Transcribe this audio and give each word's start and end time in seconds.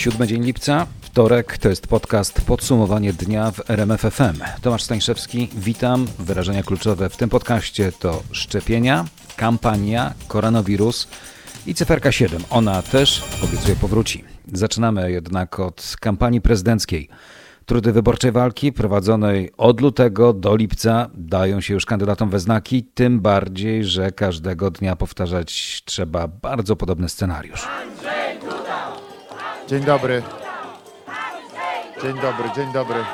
Siódmy 0.00 0.26
dzień 0.26 0.44
lipca, 0.44 0.86
wtorek, 1.00 1.58
to 1.58 1.68
jest 1.68 1.86
podcast 1.86 2.40
Podsumowanie 2.46 3.12
dnia 3.12 3.50
w 3.50 3.70
RMFFM. 3.70 4.40
Tomasz 4.62 4.82
Stańszewski, 4.82 5.48
witam. 5.56 6.06
Wyrażenia 6.18 6.62
kluczowe 6.62 7.08
w 7.08 7.16
tym 7.16 7.30
podcaście 7.30 7.92
to 7.92 8.22
szczepienia, 8.32 9.04
kampania, 9.36 10.14
koronawirus 10.28 11.08
i 11.66 11.74
cyferka 11.74 12.12
7. 12.12 12.42
Ona 12.50 12.82
też 12.82 13.22
obiecuje 13.44 13.76
powróci. 13.76 14.24
Zaczynamy 14.52 15.12
jednak 15.12 15.60
od 15.60 15.96
kampanii 16.00 16.40
prezydenckiej. 16.40 17.08
Trudy 17.66 17.92
wyborczej 17.92 18.32
walki 18.32 18.72
prowadzonej 18.72 19.50
od 19.56 19.80
lutego 19.80 20.32
do 20.32 20.56
lipca 20.56 21.10
dają 21.14 21.60
się 21.60 21.74
już 21.74 21.86
kandydatom 21.86 22.30
we 22.30 22.40
znaki, 22.40 22.84
tym 22.84 23.20
bardziej, 23.20 23.84
że 23.84 24.12
każdego 24.12 24.70
dnia 24.70 24.96
powtarzać 24.96 25.82
trzeba 25.84 26.28
bardzo 26.28 26.76
podobny 26.76 27.08
scenariusz. 27.08 27.68
Dzień 29.70 29.84
dobry. 29.84 30.22
Dzień 32.02 32.14
dobry, 32.14 32.48
dzień 32.56 32.72
dobry. 32.72 33.04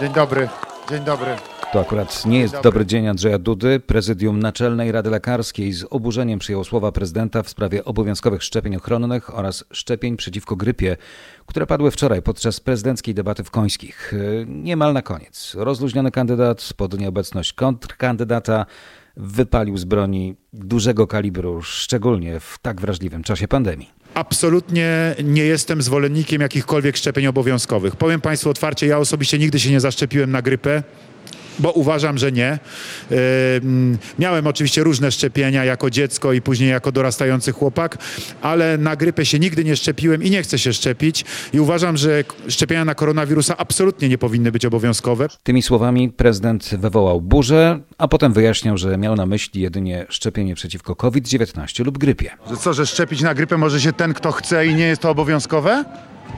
Dzień 0.00 0.12
dobry, 0.12 0.48
dzień 0.90 1.04
dobry. 1.04 1.36
To 1.72 1.80
akurat 1.80 2.26
nie 2.26 2.40
jest 2.40 2.54
dobry. 2.54 2.70
dobry 2.70 2.86
dzień 2.86 3.08
Andrzeja 3.08 3.38
Dudy. 3.38 3.80
Prezydium 3.80 4.40
Naczelnej 4.40 4.92
Rady 4.92 5.10
Lekarskiej 5.10 5.72
z 5.72 5.84
oburzeniem 5.90 6.38
przyjęło 6.38 6.64
słowa 6.64 6.92
prezydenta 6.92 7.42
w 7.42 7.48
sprawie 7.48 7.84
obowiązkowych 7.84 8.42
szczepień 8.42 8.76
ochronnych 8.76 9.38
oraz 9.38 9.64
szczepień 9.70 10.16
przeciwko 10.16 10.56
grypie, 10.56 10.96
które 11.46 11.66
padły 11.66 11.90
wczoraj 11.90 12.22
podczas 12.22 12.60
prezydenckiej 12.60 13.14
debaty 13.14 13.44
w 13.44 13.50
Końskich. 13.50 14.14
Niemal 14.46 14.92
na 14.92 15.02
koniec. 15.02 15.54
Rozluźniony 15.58 16.10
kandydat 16.10 16.72
pod 16.76 16.98
nieobecność 16.98 17.52
kontrkandydata 17.52 18.66
wypalił 19.16 19.76
z 19.78 19.84
broni 19.84 20.36
dużego 20.52 21.06
kalibru, 21.06 21.62
szczególnie 21.62 22.40
w 22.40 22.58
tak 22.62 22.80
wrażliwym 22.80 23.22
czasie 23.22 23.48
pandemii. 23.48 23.90
Absolutnie 24.14 25.14
nie 25.24 25.44
jestem 25.44 25.82
zwolennikiem 25.82 26.42
jakichkolwiek 26.42 26.96
szczepień 26.96 27.26
obowiązkowych. 27.26 27.96
Powiem 27.96 28.20
Państwu 28.20 28.50
otwarcie, 28.50 28.86
ja 28.86 28.98
osobiście 28.98 29.38
nigdy 29.38 29.60
się 29.60 29.70
nie 29.70 29.80
zaszczepiłem 29.80 30.30
na 30.30 30.42
grypę. 30.42 30.82
Bo 31.58 31.72
uważam, 31.72 32.18
że 32.18 32.32
nie. 32.32 32.58
Miałem 34.18 34.46
oczywiście 34.46 34.84
różne 34.84 35.12
szczepienia 35.12 35.64
jako 35.64 35.90
dziecko 35.90 36.32
i 36.32 36.40
później 36.40 36.70
jako 36.70 36.92
dorastający 36.92 37.52
chłopak, 37.52 37.98
ale 38.42 38.78
na 38.78 38.96
grypę 38.96 39.26
się 39.26 39.38
nigdy 39.38 39.64
nie 39.64 39.76
szczepiłem 39.76 40.22
i 40.22 40.30
nie 40.30 40.42
chcę 40.42 40.58
się 40.58 40.72
szczepić. 40.72 41.24
I 41.52 41.60
uważam, 41.60 41.96
że 41.96 42.24
szczepienia 42.48 42.84
na 42.84 42.94
koronawirusa 42.94 43.56
absolutnie 43.56 44.08
nie 44.08 44.18
powinny 44.18 44.52
być 44.52 44.66
obowiązkowe. 44.66 45.26
Tymi 45.42 45.62
słowami 45.62 46.08
prezydent 46.08 46.70
wywołał 46.78 47.20
burzę, 47.20 47.80
a 47.98 48.08
potem 48.08 48.32
wyjaśniał, 48.32 48.78
że 48.78 48.98
miał 48.98 49.16
na 49.16 49.26
myśli 49.26 49.62
jedynie 49.62 50.06
szczepienie 50.08 50.54
przeciwko 50.54 50.96
COVID-19 50.96 51.84
lub 51.84 51.98
grypie. 51.98 52.30
Że 52.50 52.56
co, 52.56 52.74
że 52.74 52.86
szczepić 52.86 53.20
na 53.20 53.34
grypę 53.34 53.58
może 53.58 53.80
się 53.80 53.92
ten, 53.92 54.14
kto 54.14 54.32
chce 54.32 54.66
i 54.66 54.74
nie 54.74 54.86
jest 54.86 55.02
to 55.02 55.10
obowiązkowe? 55.10 55.84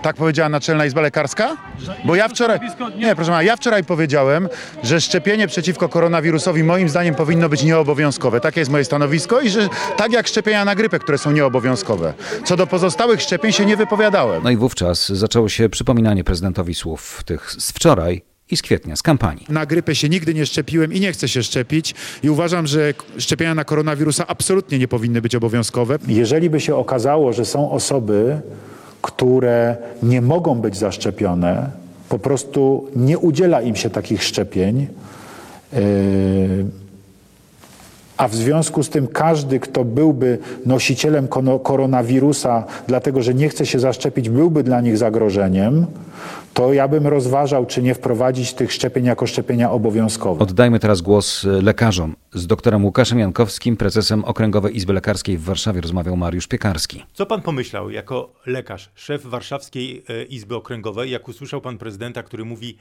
Tak 0.03 0.17
powiedziała 0.17 0.49
Naczelna 0.49 0.87
Izba 0.87 1.01
Lekarska? 1.01 1.57
Bo 2.05 2.15
ja 2.17 2.29
wczoraj. 2.29 2.59
Nie, 2.97 3.15
proszę 3.15 3.31
pana, 3.31 3.43
ja 3.43 3.57
wczoraj 3.57 3.85
powiedziałem, 3.85 4.49
że 4.83 5.01
szczepienie 5.01 5.47
przeciwko 5.47 5.89
koronawirusowi 5.89 6.65
moim 6.65 6.89
zdaniem 6.89 7.15
powinno 7.15 7.49
być 7.49 7.63
nieobowiązkowe. 7.63 8.41
Takie 8.41 8.61
jest 8.61 8.71
moje 8.71 8.85
stanowisko 8.85 9.41
i 9.41 9.51
że 9.51 9.69
tak 9.97 10.13
jak 10.13 10.27
szczepienia 10.29 10.65
na 10.65 10.75
grypę, 10.75 10.99
które 10.99 11.19
są 11.19 11.33
nieobowiązkowe. 11.33 12.15
Co 12.45 12.57
do 12.57 12.67
pozostałych 12.67 13.23
szczepień 13.23 13.53
się 13.53 13.67
nie 13.67 13.77
wypowiadałem. 13.77 14.43
No 14.43 14.51
i 14.51 14.57
wówczas 14.57 15.09
zaczęło 15.09 15.49
się 15.49 15.69
przypominanie 15.69 16.25
prezydentowi 16.25 16.75
słów 16.75 17.23
tych 17.27 17.51
z 17.53 17.73
wczoraj 17.73 18.23
i 18.51 18.57
z 18.57 18.63
kwietnia, 18.63 18.97
z 18.97 19.03
kampanii. 19.03 19.47
Na 19.49 19.67
grypę 19.67 19.95
się 19.95 20.09
nigdy 20.09 20.35
nie 20.35 20.47
szczepiłem 20.47 20.93
i 20.93 21.01
nie 21.01 21.13
chcę 21.13 21.29
się 21.29 21.43
szczepić 21.43 21.95
i 22.23 22.31
uważam, 22.31 22.67
że 22.67 22.95
szczepienia 23.19 23.55
na 23.55 23.65
koronawirusa 23.65 24.27
absolutnie 24.27 24.79
nie 24.79 24.89
powinny 24.89 25.23
być 25.23 25.35
obowiązkowe. 25.35 25.99
Jeżeli 26.09 26.51
by 26.51 26.61
się 26.61 26.77
okazało, 26.77 27.33
że 27.33 27.45
są 27.45 27.71
osoby, 27.71 28.41
które 29.05 29.77
nie 30.03 30.23
mogą 30.23 30.55
być 30.55 30.77
zaszczepione, 30.77 31.71
po 32.09 32.19
prostu 32.19 32.87
nie 32.97 33.19
udziela 33.19 33.61
im 33.61 33.77
się 33.77 33.91
takich 33.91 34.25
szczepień, 34.25 34.87
yy, 35.73 35.79
a 38.17 38.29
w 38.29 38.35
związku 38.35 38.83
z 38.83 38.89
tym 38.89 39.07
każdy, 39.07 39.61
kto 39.61 39.85
byłby 39.85 40.39
nosicielem 40.67 41.29
koronawirusa, 41.63 42.65
dlatego 42.87 43.23
że 43.23 43.35
nie 43.35 43.49
chce 43.49 43.67
się 43.67 43.79
zaszczepić, 43.79 44.29
byłby 44.29 44.63
dla 44.63 44.81
nich 44.81 44.99
zagrożeniem, 44.99 45.87
to 46.55 46.73
ja 46.73 46.89
bym 46.89 47.07
rozważał, 47.07 47.67
czy 47.67 47.83
nie 47.83 47.95
wprowadzić 47.95 48.55
tych 48.55 48.73
szczepień 48.73 49.05
jako 49.05 49.27
szczepienia 49.27 49.71
obowiązkowe. 49.71 50.43
Oddajmy 50.43 50.79
teraz 50.79 51.01
głos 51.01 51.45
y, 51.45 51.63
lekarzom. 51.63 52.17
Z 52.33 52.47
doktorem 52.47 52.85
Łukaszem 52.85 53.19
Jankowskim, 53.19 53.77
prezesem 53.77 54.25
Okręgowej 54.25 54.77
Izby 54.77 54.93
Lekarskiej 54.93 55.39
w 55.39 55.45
Warszawie 55.45 55.81
rozmawiał 55.81 56.17
Mariusz 56.17 56.47
Piekarski. 56.47 57.05
Co 57.13 57.27
pan 57.27 57.43
pomyślał 57.43 57.91
jako 57.91 58.33
lekarz, 58.47 58.91
szef 58.95 59.27
Warszawskiej 59.27 60.05
e, 60.09 60.25
Izby 60.25 60.57
Okręgowej, 60.57 61.11
jak 61.11 61.29
usłyszał 61.29 61.61
pan 61.61 61.79
prezydenta, 61.79 62.23
który 62.23 62.45
mówi: 62.45 62.79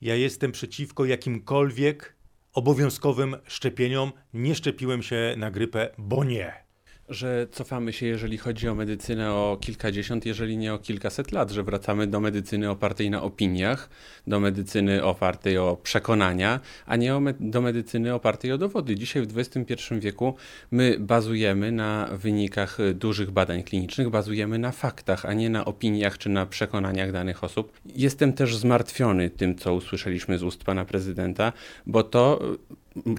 Ja 0.00 0.14
jestem 0.14 0.52
przeciwko 0.52 1.04
jakimkolwiek 1.04 2.19
obowiązkowym 2.52 3.36
szczepieniom, 3.46 4.12
nie 4.34 4.54
szczepiłem 4.54 5.02
się 5.02 5.34
na 5.36 5.50
grypę, 5.50 5.90
bo 5.98 6.24
nie. 6.24 6.69
Że 7.10 7.46
cofamy 7.50 7.92
się, 7.92 8.06
jeżeli 8.06 8.38
chodzi 8.38 8.68
o 8.68 8.74
medycynę, 8.74 9.32
o 9.32 9.58
kilkadziesiąt, 9.60 10.26
jeżeli 10.26 10.56
nie 10.56 10.74
o 10.74 10.78
kilkaset 10.78 11.32
lat, 11.32 11.50
że 11.50 11.62
wracamy 11.62 12.06
do 12.06 12.20
medycyny 12.20 12.70
opartej 12.70 13.10
na 13.10 13.22
opiniach, 13.22 13.88
do 14.26 14.40
medycyny 14.40 15.04
opartej 15.04 15.58
o 15.58 15.76
przekonania, 15.82 16.60
a 16.86 16.96
nie 16.96 17.16
o 17.16 17.20
me- 17.20 17.34
do 17.40 17.60
medycyny 17.60 18.14
opartej 18.14 18.52
o 18.52 18.58
dowody. 18.58 18.94
Dzisiaj 18.94 19.26
w 19.26 19.38
XXI 19.38 19.74
wieku 19.98 20.34
my 20.70 20.96
bazujemy 21.00 21.72
na 21.72 22.08
wynikach 22.12 22.78
dużych 22.94 23.30
badań 23.30 23.62
klinicznych, 23.62 24.10
bazujemy 24.10 24.58
na 24.58 24.72
faktach, 24.72 25.26
a 25.26 25.32
nie 25.32 25.50
na 25.50 25.64
opiniach 25.64 26.18
czy 26.18 26.28
na 26.28 26.46
przekonaniach 26.46 27.12
danych 27.12 27.44
osób. 27.44 27.72
Jestem 27.96 28.32
też 28.32 28.56
zmartwiony 28.56 29.30
tym, 29.30 29.58
co 29.58 29.74
usłyszeliśmy 29.74 30.38
z 30.38 30.42
ust 30.42 30.64
pana 30.64 30.84
prezydenta, 30.84 31.52
bo 31.86 32.02
to 32.02 32.40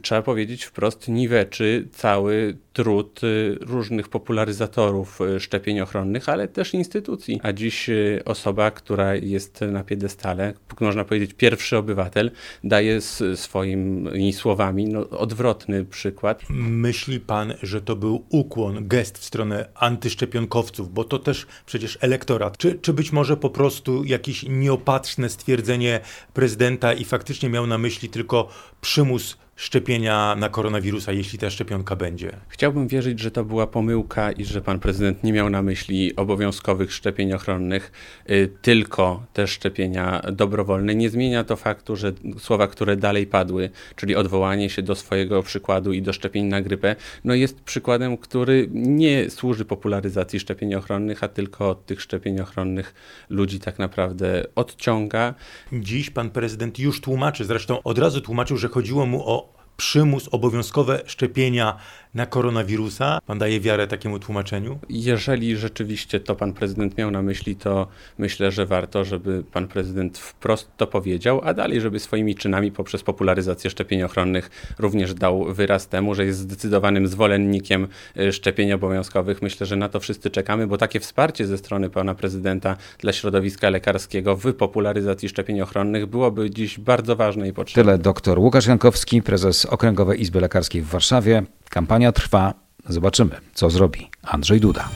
trzeba 0.01 0.21
powiedzieć 0.21 0.63
wprost, 0.63 1.07
niweczy 1.07 1.87
cały 1.91 2.57
trud 2.73 3.23
y, 3.23 3.57
różnych 3.61 4.09
popularyzatorów 4.09 5.21
y, 5.21 5.39
szczepień 5.39 5.79
ochronnych, 5.79 6.29
ale 6.29 6.47
też 6.47 6.73
instytucji. 6.73 7.39
A 7.43 7.53
dziś 7.53 7.89
y, 7.89 8.21
osoba, 8.25 8.71
która 8.71 9.15
jest 9.15 9.61
na 9.61 9.83
piedestale, 9.83 10.53
można 10.79 11.05
powiedzieć 11.05 11.33
pierwszy 11.33 11.77
obywatel, 11.77 12.31
daje 12.63 12.99
swoimi 13.35 14.33
słowami 14.33 14.85
no, 14.85 15.09
odwrotny 15.09 15.85
przykład. 15.85 16.43
Myśli 16.49 17.19
pan, 17.19 17.53
że 17.63 17.81
to 17.81 17.95
był 17.95 18.25
ukłon, 18.29 18.87
gest 18.87 19.17
w 19.17 19.23
stronę 19.23 19.69
antyszczepionkowców, 19.75 20.93
bo 20.93 21.03
to 21.03 21.19
też 21.19 21.47
przecież 21.65 21.97
elektorat. 22.01 22.57
Czy, 22.57 22.79
czy 22.81 22.93
być 22.93 23.11
może 23.11 23.37
po 23.37 23.49
prostu 23.49 24.03
jakieś 24.03 24.43
nieopatrzne 24.43 25.29
stwierdzenie 25.29 25.99
prezydenta 26.33 26.93
i 26.93 27.03
faktycznie 27.03 27.49
miał 27.49 27.67
na 27.67 27.77
myśli 27.77 28.09
tylko 28.09 28.49
przymus 28.81 29.37
szczepienia 29.61 30.35
na 30.35 30.49
koronawirusa, 30.49 31.11
jeśli 31.11 31.39
ta 31.39 31.49
szczepionka 31.49 31.95
będzie? 31.95 32.31
Chciałbym 32.47 32.87
wierzyć, 32.87 33.19
że 33.19 33.31
to 33.31 33.45
była 33.45 33.67
pomyłka 33.67 34.31
i 34.31 34.45
że 34.45 34.61
pan 34.61 34.79
prezydent 34.79 35.23
nie 35.23 35.33
miał 35.33 35.49
na 35.49 35.61
myśli 35.61 36.15
obowiązkowych 36.15 36.93
szczepień 36.93 37.33
ochronnych, 37.33 37.91
y, 38.29 38.49
tylko 38.61 39.23
te 39.33 39.47
szczepienia 39.47 40.21
dobrowolne. 40.31 40.95
Nie 40.95 41.09
zmienia 41.09 41.43
to 41.43 41.55
faktu, 41.55 41.95
że 41.95 42.13
słowa, 42.37 42.67
które 42.67 42.97
dalej 42.97 43.27
padły, 43.27 43.69
czyli 43.95 44.15
odwołanie 44.15 44.69
się 44.69 44.81
do 44.81 44.95
swojego 44.95 45.43
przykładu 45.43 45.93
i 45.93 46.01
do 46.01 46.13
szczepień 46.13 46.45
na 46.45 46.61
grypę, 46.61 46.95
no 47.23 47.33
jest 47.33 47.61
przykładem, 47.61 48.17
który 48.17 48.67
nie 48.71 49.29
służy 49.29 49.65
popularyzacji 49.65 50.39
szczepień 50.39 50.75
ochronnych, 50.75 51.23
a 51.23 51.27
tylko 51.27 51.69
od 51.69 51.85
tych 51.85 52.01
szczepień 52.01 52.39
ochronnych 52.39 52.93
ludzi 53.29 53.59
tak 53.59 53.79
naprawdę 53.79 54.43
odciąga. 54.55 55.33
Dziś 55.73 56.09
pan 56.09 56.29
prezydent 56.29 56.79
już 56.79 57.01
tłumaczy, 57.01 57.45
zresztą 57.45 57.83
od 57.83 57.97
razu 57.97 58.21
tłumaczył, 58.21 58.57
że 58.57 58.67
chodziło 58.67 59.05
mu 59.05 59.29
o 59.29 59.50
przymus, 59.81 60.29
obowiązkowe 60.31 61.01
szczepienia 61.05 61.77
na 62.13 62.25
koronawirusa. 62.25 63.19
Pan 63.25 63.39
daje 63.39 63.59
wiarę 63.59 63.87
takiemu 63.87 64.19
tłumaczeniu? 64.19 64.79
Jeżeli 64.89 65.57
rzeczywiście 65.57 66.19
to 66.19 66.35
pan 66.35 66.53
prezydent 66.53 66.97
miał 66.97 67.11
na 67.11 67.21
myśli, 67.21 67.55
to 67.55 67.87
myślę, 68.17 68.51
że 68.51 68.65
warto, 68.65 69.05
żeby 69.05 69.43
pan 69.51 69.67
prezydent 69.67 70.17
wprost 70.17 70.69
to 70.77 70.87
powiedział, 70.87 71.41
a 71.43 71.53
dalej, 71.53 71.81
żeby 71.81 71.99
swoimi 71.99 72.35
czynami 72.35 72.71
poprzez 72.71 73.03
popularyzację 73.03 73.69
szczepień 73.69 74.03
ochronnych 74.03 74.49
również 74.79 75.13
dał 75.13 75.53
wyraz 75.53 75.87
temu, 75.87 76.15
że 76.15 76.25
jest 76.25 76.39
zdecydowanym 76.39 77.07
zwolennikiem 77.07 77.87
y, 78.17 78.33
szczepień 78.33 78.73
obowiązkowych. 78.73 79.41
Myślę, 79.41 79.65
że 79.65 79.75
na 79.75 79.89
to 79.89 79.99
wszyscy 79.99 80.29
czekamy, 80.29 80.67
bo 80.67 80.77
takie 80.77 80.99
wsparcie 80.99 81.47
ze 81.47 81.57
strony 81.57 81.89
pana 81.89 82.15
prezydenta 82.15 82.77
dla 82.99 83.13
środowiska 83.13 83.69
lekarskiego 83.69 84.35
w 84.35 84.53
popularyzacji 84.53 85.29
szczepień 85.29 85.61
ochronnych 85.61 86.05
byłoby 86.05 86.49
dziś 86.49 86.79
bardzo 86.79 87.15
ważne 87.15 87.47
i 87.47 87.53
potrzebne. 87.53 87.83
Tyle 87.83 87.97
doktor 87.97 88.39
Łukasz 88.39 88.67
Jankowski, 88.67 89.21
prezes 89.21 89.65
Okręgowej 89.65 90.21
Izby 90.21 90.41
Lekarskiej 90.41 90.81
w 90.81 90.87
Warszawie. 90.87 91.43
Kampania 91.71 92.11
trwa. 92.11 92.53
Zobaczymy, 92.89 93.31
co 93.53 93.69
zrobi 93.69 94.09
Andrzej 94.23 94.59
Duda. 94.59 94.89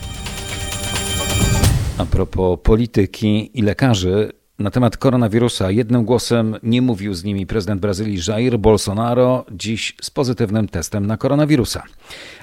A 1.98 2.04
propos 2.04 2.58
polityki 2.62 3.58
i 3.58 3.62
lekarzy, 3.62 4.32
na 4.58 4.70
temat 4.70 4.96
koronawirusa 4.96 5.70
jednym 5.70 6.04
głosem 6.04 6.56
nie 6.62 6.82
mówił 6.82 7.14
z 7.14 7.24
nimi 7.24 7.46
prezydent 7.46 7.80
Brazylii 7.80 8.18
Jair 8.28 8.58
Bolsonaro, 8.58 9.44
dziś 9.50 9.96
z 10.02 10.10
pozytywnym 10.10 10.68
testem 10.68 11.06
na 11.06 11.16
koronawirusa. 11.16 11.82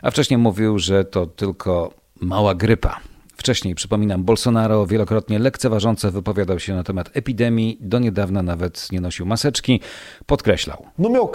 A 0.01 0.11
wcześniej 0.11 0.37
mówił, 0.37 0.79
że 0.79 1.05
to 1.05 1.25
tylko 1.25 1.93
mała 2.21 2.55
grypa. 2.55 2.99
Wcześniej, 3.43 3.75
przypominam, 3.75 4.23
Bolsonaro 4.23 4.87
wielokrotnie 4.87 5.39
lekceważąco 5.39 6.11
wypowiadał 6.11 6.59
się 6.59 6.75
na 6.75 6.83
temat 6.83 7.09
epidemii, 7.13 7.77
do 7.81 7.99
niedawna 7.99 8.43
nawet 8.43 8.91
nie 8.91 9.01
nosił 9.01 9.25
maseczki, 9.25 9.79
podkreślał. 10.25 10.85
No. 10.97 11.29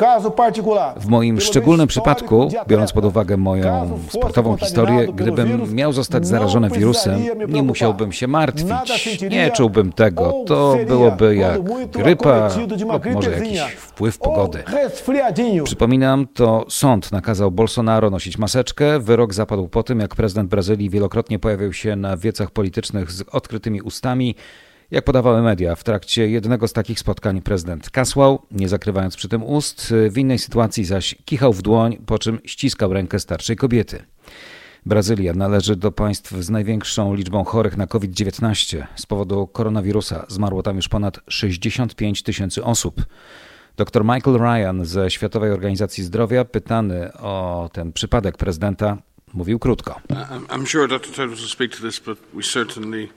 W 0.97 1.07
moim 1.07 1.41
szczególnym 1.41 1.89
przypadku, 1.89 2.49
biorąc 2.69 2.93
pod 2.93 3.05
uwagę 3.05 3.37
moją 3.37 3.99
sportową 4.11 4.57
historię, 4.57 5.09
gdybym 5.13 5.75
miał 5.75 5.93
zostać 5.93 6.23
não 6.23 6.29
zarażony 6.29 6.71
wirusem, 6.71 7.23
nie 7.49 7.63
musiałbym 7.63 8.13
się 8.13 8.27
martwić. 8.27 8.69
Nie 9.31 9.51
czułbym 9.51 9.93
tego. 9.93 10.45
To 10.47 10.77
byłoby 10.87 11.37
jak 11.37 11.63
grypa 11.91 12.51
lub 12.81 13.15
może 13.15 13.31
jakiś 13.31 13.61
wpływ 13.99 14.19
pogody. 14.19 14.63
Przypominam, 15.65 16.27
to 16.27 16.67
sąd 16.69 17.13
nakazał 17.13 17.51
Bolsonaro 17.51 18.11
nosić 18.11 18.39
maseczkę. 18.39 19.01
Wyrok 19.01 19.35
zapadł 19.35 19.69
po 19.69 19.83
tym, 19.83 20.01
jak 20.01 20.15
prezydent 20.15 20.51
Brazylii 20.51 20.91
wielokrotnie 20.91 21.39
pojawił 21.39 21.73
się 21.73 21.97
na 21.97 22.17
wiecach 22.17 22.51
politycznych 22.51 23.13
z 23.13 23.23
odkrytymi 23.23 23.83
ustami. 23.83 24.35
Jak 24.91 25.05
podawały 25.05 25.43
media, 25.43 25.75
w 25.75 25.85
trakcie 25.85 26.29
jednego 26.29 26.69
z 26.69 26.73
takich 26.73 26.99
spotkań 26.99 27.43
prezydent 27.43 27.91
kasłał, 27.91 28.43
nie 28.51 28.69
zakrywając 28.69 29.17
przy 29.17 29.29
tym 29.29 29.43
ust, 29.43 29.95
w 30.11 30.19
innej 30.19 30.39
sytuacji 30.39 30.85
zaś 30.85 31.15
kichał 31.25 31.53
w 31.53 31.63
dłoń, 31.63 31.97
po 32.07 32.19
czym 32.19 32.39
ściskał 32.45 32.93
rękę 32.93 33.19
starszej 33.19 33.57
kobiety. 33.57 34.03
Brazylia 34.87 35.33
należy 35.35 35.77
do 35.77 35.93
państw 35.93 36.33
z 36.33 36.51
największą 36.51 37.15
liczbą 37.15 37.45
chorych 37.45 37.77
na 37.77 37.87
COVID-19. 37.87 38.87
Z 38.97 39.07
powodu 39.07 39.47
koronawirusa 39.47 40.27
zmarło 40.29 40.63
tam 40.63 40.77
już 40.77 40.89
ponad 40.89 41.21
65 41.29 42.23
tysięcy 42.23 42.65
osób. 42.65 43.03
Dr 43.79 44.05
Michael 44.05 44.39
Ryan 44.39 44.85
ze 44.85 45.11
Światowej 45.11 45.51
Organizacji 45.51 46.05
Zdrowia, 46.05 46.45
pytany 46.45 47.13
o 47.13 47.71
ten 47.73 47.93
przypadek 47.93 48.37
prezydenta, 48.37 48.97
mówił 49.35 49.59
krótko. 49.59 50.01
I'm 50.49 50.67
sure 50.67 50.89
Dr. 50.89 51.29
Will 51.29 51.49
speak 51.49 51.77
to 51.77 51.83
this, 51.83 52.01
but 52.01 52.19
we 52.35 52.43
certainly 52.43 53.09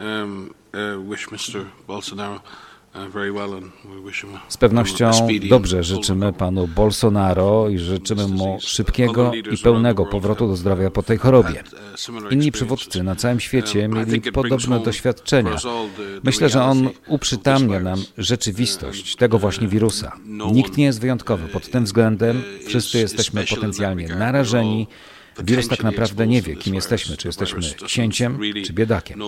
um, 0.00 0.54
uh, 0.74 1.10
wish 1.10 1.28
Mr. 1.28 1.64
Bolsonaro 1.86 2.40
uh, 2.94 3.00
a, 4.34 4.50
Z 4.50 4.56
pewnością 4.56 5.10
dobrze 5.48 5.84
życzymy 5.84 6.32
panu 6.32 6.68
Bolsonaro 6.68 7.68
i 7.68 7.78
życzymy 7.78 8.28
mu 8.28 8.58
szybkiego 8.60 9.32
i 9.52 9.58
pełnego 9.58 10.06
powrotu 10.06 10.48
do 10.48 10.56
zdrowia 10.56 10.90
po 10.90 11.02
tej 11.02 11.18
chorobie. 11.18 11.64
Inni 12.30 12.52
przywódcy 12.52 13.02
na 13.02 13.16
całym 13.16 13.40
świecie 13.40 13.88
mieli 13.88 14.20
podobne 14.20 14.80
doświadczenia. 14.80 15.56
Myślę, 16.22 16.48
że 16.48 16.62
on 16.62 16.88
uprzytamnia 17.06 17.80
nam 17.80 18.02
rzeczywistość 18.18 19.16
tego 19.16 19.38
właśnie 19.38 19.68
wirusa. 19.68 20.12
Nikt 20.52 20.76
nie 20.76 20.84
jest 20.84 21.00
wyjątkowy 21.00 21.48
pod 21.48 21.70
tym 21.70 21.84
względem. 21.84 22.42
Wszyscy 22.66 22.98
jesteśmy 22.98 23.44
potencjalnie 23.46 24.08
narażeni. 24.08 24.86
Wirus 25.38 25.68
tak 25.68 25.82
naprawdę 25.82 26.26
nie 26.26 26.42
wie, 26.42 26.56
kim 26.56 26.74
jesteśmy, 26.74 27.16
czy 27.16 27.28
jesteśmy 27.28 27.60
księciem, 27.86 28.38
czy 28.64 28.72
biedakiem. 28.72 29.20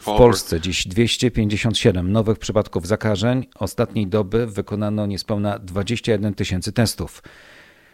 W 0.00 0.04
Polsce 0.04 0.60
dziś 0.60 0.88
257 0.88 2.12
nowych 2.12 2.38
przypadków 2.38 2.86
zakażeń. 2.86 3.46
Ostatniej 3.54 4.06
doby 4.06 4.46
wykonano 4.46 5.06
niespełna 5.06 5.58
21 5.58 6.34
tysięcy 6.34 6.72
testów. 6.72 7.22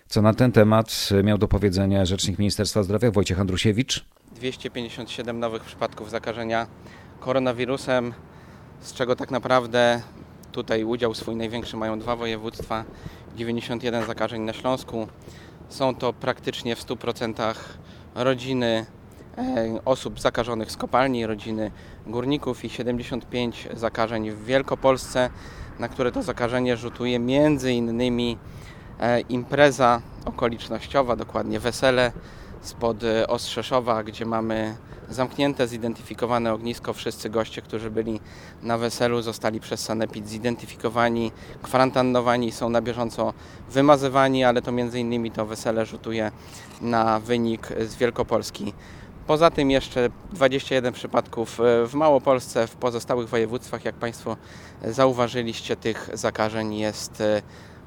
Co 0.09 0.23
na 0.23 0.35
ten 0.35 0.53
temat 0.53 1.09
miał 1.25 1.39
do 1.39 1.49
powiedzenia 1.49 2.07
rzecznik 2.07 2.39
Ministerstwa 2.39 2.83
Zdrowia 2.83 3.11
Wojciech 3.11 3.41
Andrusiewicz? 3.41 4.05
257 4.37 5.39
nowych 5.39 5.65
przypadków 5.65 6.11
zakażenia 6.11 6.67
koronawirusem, 7.21 8.15
z 8.81 8.93
czego 8.93 9.17
tak 9.17 9.31
naprawdę 9.31 10.03
tutaj 10.53 10.85
udział 10.85 11.15
swój 11.15 11.37
największy 11.37 11.77
mają 11.77 11.99
dwa 11.99 12.17
województwa, 12.17 12.85
91 13.37 14.07
zakażeń 14.07 14.43
na 14.43 14.53
Śląsku. 14.53 15.09
Są 15.69 15.95
to 15.95 16.13
praktycznie 16.13 16.77
w 16.77 16.87
100% 16.87 17.55
rodziny 18.15 18.87
e, 19.39 19.45
osób 19.85 20.21
zakażonych 20.21 20.71
z 20.71 20.77
kopalni, 20.77 21.27
rodziny 21.27 21.71
górników 22.07 22.65
i 22.65 22.71
75 22.71 23.69
zakażeń 23.75 24.31
w 24.31 24.45
Wielkopolsce, 24.45 25.31
na 25.79 25.89
które 25.89 26.13
to 26.13 26.23
zakażenie 26.23 26.77
rzutuje 26.77 27.19
między 27.19 27.73
innymi 27.73 28.39
e, 29.01 29.21
impreza 29.21 30.01
okolicznościowa, 30.25 31.17
dokładnie 31.17 31.61
wesele 31.61 32.13
spod 32.61 33.05
e, 33.05 33.27
Ostrzeszowa, 33.27 34.05
gdzie 34.05 34.27
mamy 34.27 34.77
zamknięte, 35.09 35.69
zidentyfikowane 35.69 36.53
ognisko. 36.53 36.93
Wszyscy 36.93 37.31
goście, 37.31 37.63
którzy 37.63 37.91
byli 37.91 38.21
na 38.63 38.79
weselu, 38.79 39.23
zostali 39.23 39.61
przez 39.61 39.81
Sanepid 39.81 40.29
zidentyfikowani, 40.29 41.33
kwarantannowani, 41.63 42.53
są 42.53 42.69
na 42.69 42.83
bieżąco 42.83 43.33
wymazywani, 43.71 44.45
ale 44.45 44.63
to 44.63 44.73
między 44.73 45.01
innymi 45.01 45.31
to 45.31 45.47
wesele 45.47 45.87
rzutuje 45.87 46.33
na 46.81 47.21
wynik 47.21 47.69
z 47.87 47.97
Wielkopolski. 47.97 48.73
Poza 49.27 49.51
tym 49.51 49.71
jeszcze 49.71 50.09
21 50.33 50.95
przypadków 50.95 51.61
e, 51.61 51.87
w 51.87 51.95
Małopolsce, 51.95 52.67
w 52.67 52.77
pozostałych 52.77 53.29
województwach, 53.29 53.85
jak 53.85 53.95
Państwo 53.95 54.37
zauważyliście, 54.85 55.77
tych 55.77 56.11
zakażeń 56.13 56.75
jest 56.75 57.21
e, 57.21 57.43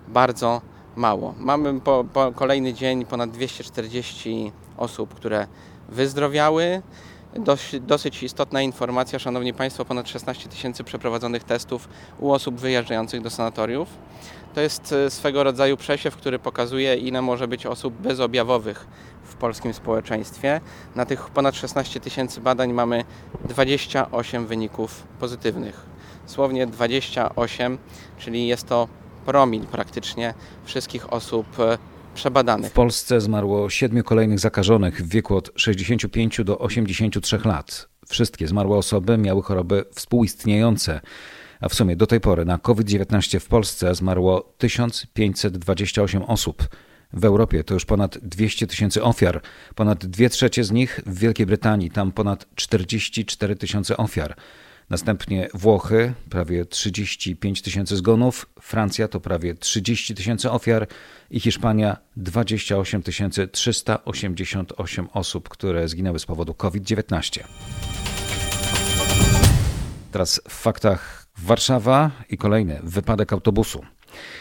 bardzo 0.07 0.61
mało. 0.95 1.33
Mamy 1.37 1.81
po, 1.81 2.05
po 2.13 2.31
kolejny 2.31 2.73
dzień 2.73 3.05
ponad 3.05 3.31
240 3.31 4.51
osób, 4.77 5.13
które 5.13 5.47
wyzdrowiały. 5.89 6.81
Dość, 7.35 7.79
dosyć 7.79 8.23
istotna 8.23 8.61
informacja, 8.61 9.19
Szanowni 9.19 9.53
Państwo, 9.53 9.85
ponad 9.85 10.09
16 10.09 10.49
tysięcy 10.49 10.83
przeprowadzonych 10.83 11.43
testów 11.43 11.89
u 12.19 12.31
osób 12.31 12.55
wyjeżdżających 12.55 13.21
do 13.21 13.29
sanatoriów. 13.29 13.87
To 14.53 14.61
jest 14.61 14.91
e, 14.91 15.09
swego 15.09 15.43
rodzaju 15.43 15.77
przesiew, 15.77 16.15
który 16.15 16.39
pokazuje, 16.39 16.95
ile 16.95 17.21
może 17.21 17.47
być 17.47 17.65
osób 17.65 17.93
bezobjawowych 17.93 18.87
w 19.23 19.35
polskim 19.35 19.73
społeczeństwie. 19.73 20.61
Na 20.95 21.05
tych 21.05 21.29
ponad 21.29 21.55
16 21.55 21.99
tysięcy 21.99 22.41
badań 22.41 22.73
mamy 22.73 23.03
28 23.49 24.47
wyników 24.47 25.03
pozytywnych. 25.19 25.85
Słownie 26.25 26.67
28, 26.67 27.77
czyli 28.17 28.47
jest 28.47 28.67
to 28.67 28.87
promil 29.25 29.61
praktycznie 29.61 30.33
wszystkich 30.65 31.13
osób 31.13 31.59
e, 31.59 31.77
przebadanych. 32.15 32.71
W 32.71 32.73
Polsce 32.73 33.21
zmarło 33.21 33.69
siedmiu 33.69 34.03
kolejnych 34.03 34.39
zakażonych 34.39 35.01
w 35.01 35.09
wieku 35.09 35.35
od 35.35 35.51
65 35.55 36.41
do 36.43 36.59
83 36.59 37.39
lat. 37.45 37.89
Wszystkie 38.07 38.47
zmarłe 38.47 38.77
osoby 38.77 39.17
miały 39.17 39.43
choroby 39.43 39.85
współistniejące, 39.95 41.01
a 41.61 41.69
w 41.69 41.73
sumie 41.73 41.95
do 41.95 42.07
tej 42.07 42.19
pory 42.19 42.45
na 42.45 42.57
COVID-19 42.57 43.39
w 43.39 43.47
Polsce 43.47 43.95
zmarło 43.95 44.53
1528 44.57 46.23
osób. 46.23 46.67
W 47.13 47.25
Europie 47.25 47.63
to 47.63 47.73
już 47.73 47.85
ponad 47.85 48.17
200 48.17 48.67
tysięcy 48.67 49.03
ofiar, 49.03 49.41
ponad 49.75 50.05
dwie 50.05 50.29
trzecie 50.29 50.63
z 50.63 50.71
nich 50.71 50.99
w 51.05 51.19
Wielkiej 51.19 51.45
Brytanii, 51.45 51.91
tam 51.91 52.11
ponad 52.11 52.45
44 52.55 53.55
tysiące 53.55 53.97
ofiar. 53.97 54.35
Następnie 54.89 55.47
Włochy, 55.53 56.13
prawie 56.29 56.65
35 56.65 57.61
tysięcy 57.61 57.97
zgonów, 57.97 58.45
Francja 58.61 59.07
to 59.07 59.19
prawie 59.19 59.55
30 59.55 60.15
tysięcy 60.15 60.51
ofiar 60.51 60.87
i 61.29 61.39
Hiszpania 61.39 61.97
28 62.17 63.01
388 63.51 65.07
osób, 65.13 65.49
które 65.49 65.87
zginęły 65.87 66.19
z 66.19 66.25
powodu 66.25 66.53
COVID-19. 66.53 67.43
Teraz 70.11 70.41
w 70.49 70.53
faktach 70.53 71.25
Warszawa 71.37 72.11
i 72.29 72.37
kolejny 72.37 72.79
wypadek 72.83 73.33
autobusu. 73.33 73.85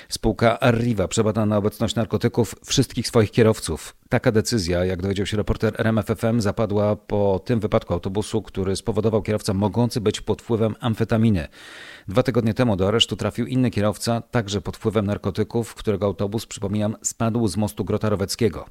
Spółka 0.08 0.60
Arriva 0.60 1.08
przebada 1.08 1.46
na 1.46 1.56
obecność 1.56 1.94
narkotyków 1.94 2.54
wszystkich 2.64 3.08
swoich 3.08 3.30
kierowców. 3.30 3.96
Taka 4.08 4.32
decyzja, 4.32 4.84
jak 4.84 5.02
dowiedział 5.02 5.26
się 5.26 5.36
reporter 5.36 5.74
RMFFM, 5.78 6.40
zapadła 6.40 6.96
po 6.96 7.40
tym 7.44 7.60
wypadku 7.60 7.94
autobusu, 7.94 8.42
który 8.42 8.76
spowodował 8.76 9.22
kierowca 9.22 9.54
mogący 9.54 10.00
być 10.00 10.20
pod 10.20 10.42
wpływem 10.42 10.74
amfetaminy. 10.80 11.48
Dwa 12.08 12.22
tygodnie 12.22 12.54
temu 12.54 12.76
do 12.76 12.88
aresztu 12.88 13.16
trafił 13.16 13.46
inny 13.46 13.70
kierowca, 13.70 14.20
także 14.20 14.60
pod 14.60 14.76
wpływem 14.76 15.06
narkotyków, 15.06 15.74
którego 15.74 16.06
autobus, 16.06 16.46
przypominam, 16.46 16.96
spadł 17.02 17.48
z 17.48 17.56
mostu 17.56 17.84
Grota 17.84 18.08
Roweckiego. 18.08 18.66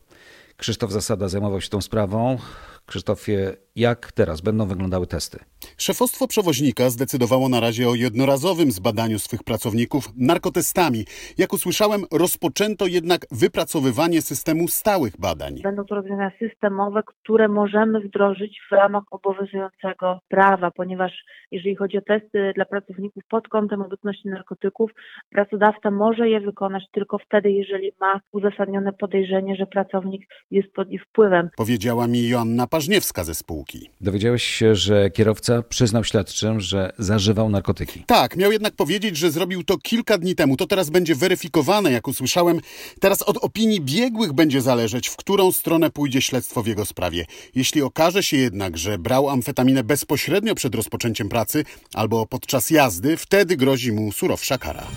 Krzysztof 0.58 0.92
Zasada 0.92 1.30
zajmował 1.30 1.62
się 1.62 1.70
tą 1.70 1.82
sprawą. 1.82 2.38
Krzysztofie, 2.86 3.58
jak 3.76 4.12
teraz 4.12 4.42
będą 4.42 4.68
wyglądały 4.68 5.08
testy? 5.08 5.40
Szefostwo 5.80 6.28
przewoźnika 6.28 6.90
zdecydowało 6.90 7.50
na 7.50 7.60
razie 7.60 7.90
o 7.90 7.96
jednorazowym 7.96 8.72
zbadaniu 8.72 9.20
swych 9.20 9.44
pracowników 9.44 10.10
narkotestami. 10.16 11.06
Jak 11.38 11.54
usłyszałem, 11.54 12.02
rozpoczęto 12.12 12.88
jednak 12.88 13.22
wypracowywanie 13.32 14.22
systemu 14.22 14.68
stałych 14.68 15.18
badań. 15.20 15.62
Będą 15.64 15.86
to 15.86 15.96
rozwiązania 15.96 16.32
systemowe, 16.40 17.02
które 17.06 17.48
możemy 17.48 18.00
wdrożyć 18.00 18.60
w 18.70 18.72
ramach 18.72 19.04
obowiązującego 19.12 20.20
prawa, 20.28 20.72
ponieważ 20.72 21.12
jeżeli 21.52 21.76
chodzi 21.76 21.98
o 21.98 22.02
testy 22.02 22.52
dla 22.56 22.66
pracowników 22.66 23.24
pod 23.30 23.48
kątem 23.48 23.82
obecności 23.82 24.28
narkotyków, 24.28 24.92
pracodawca 25.30 25.92
może 25.92 26.30
je 26.30 26.40
wykonać 26.40 26.84
tylko 26.92 27.18
wtedy, 27.18 27.52
jeżeli 27.52 27.92
ma 28.02 28.22
uzasadnione 28.32 28.94
podejrzenie, 28.94 29.56
że 29.56 29.66
pracownik 29.66 30.30
jest 30.52 30.74
pod 30.74 30.92
ich 30.92 31.04
wpływem. 31.04 31.50
Powiedziała 31.58 32.08
mi 32.08 32.28
Joanna 32.28 32.68
Pażniewska 32.68 33.24
ze 33.24 33.34
spółki. 33.34 33.90
Dowiedziałeś 34.02 34.44
się, 34.44 34.76
że 34.76 35.10
kierowca 35.10 35.64
przyznał 35.68 36.04
śledczym, 36.04 36.60
że 36.60 36.94
zażywał 36.98 37.50
narkotyki. 37.50 38.04
Tak, 38.08 38.36
miał 38.36 38.52
jednak 38.52 38.76
powiedzieć, 38.76 39.18
że 39.18 39.32
zrobił 39.32 39.64
to 39.64 39.78
kilka 39.78 40.18
dni 40.18 40.36
temu. 40.36 40.58
To 40.58 40.68
teraz 40.68 40.90
będzie 40.90 41.16
weryfikowane, 41.16 41.92
jak 41.92 42.08
usłyszałem. 42.08 42.60
Teraz 43.00 43.22
od 43.22 43.38
opinii 43.38 43.82
biegłych 43.82 44.34
będzie 44.34 44.62
zależeć, 44.62 45.08
w 45.08 45.16
którą 45.16 45.52
stronę 45.52 45.90
pójdzie 45.90 46.22
śledztwo 46.22 46.64
w 46.64 46.68
jego 46.68 46.86
sprawie. 46.86 47.26
Jeśli 47.56 47.82
okaże 47.82 48.24
się 48.24 48.38
jednak, 48.38 48.78
że 48.78 48.98
brał 48.98 49.30
amfetaminę 49.30 49.84
bezpośrednio 49.84 50.56
przed 50.56 50.76
rozpoczęciem 50.76 51.30
pracy 51.30 51.64
albo 51.94 52.26
podczas 52.26 52.70
jazdy, 52.70 53.18
wtedy 53.18 53.58
grozi 53.58 53.92
mu 53.92 54.12
surowsza 54.12 54.58
kara. 54.58 54.88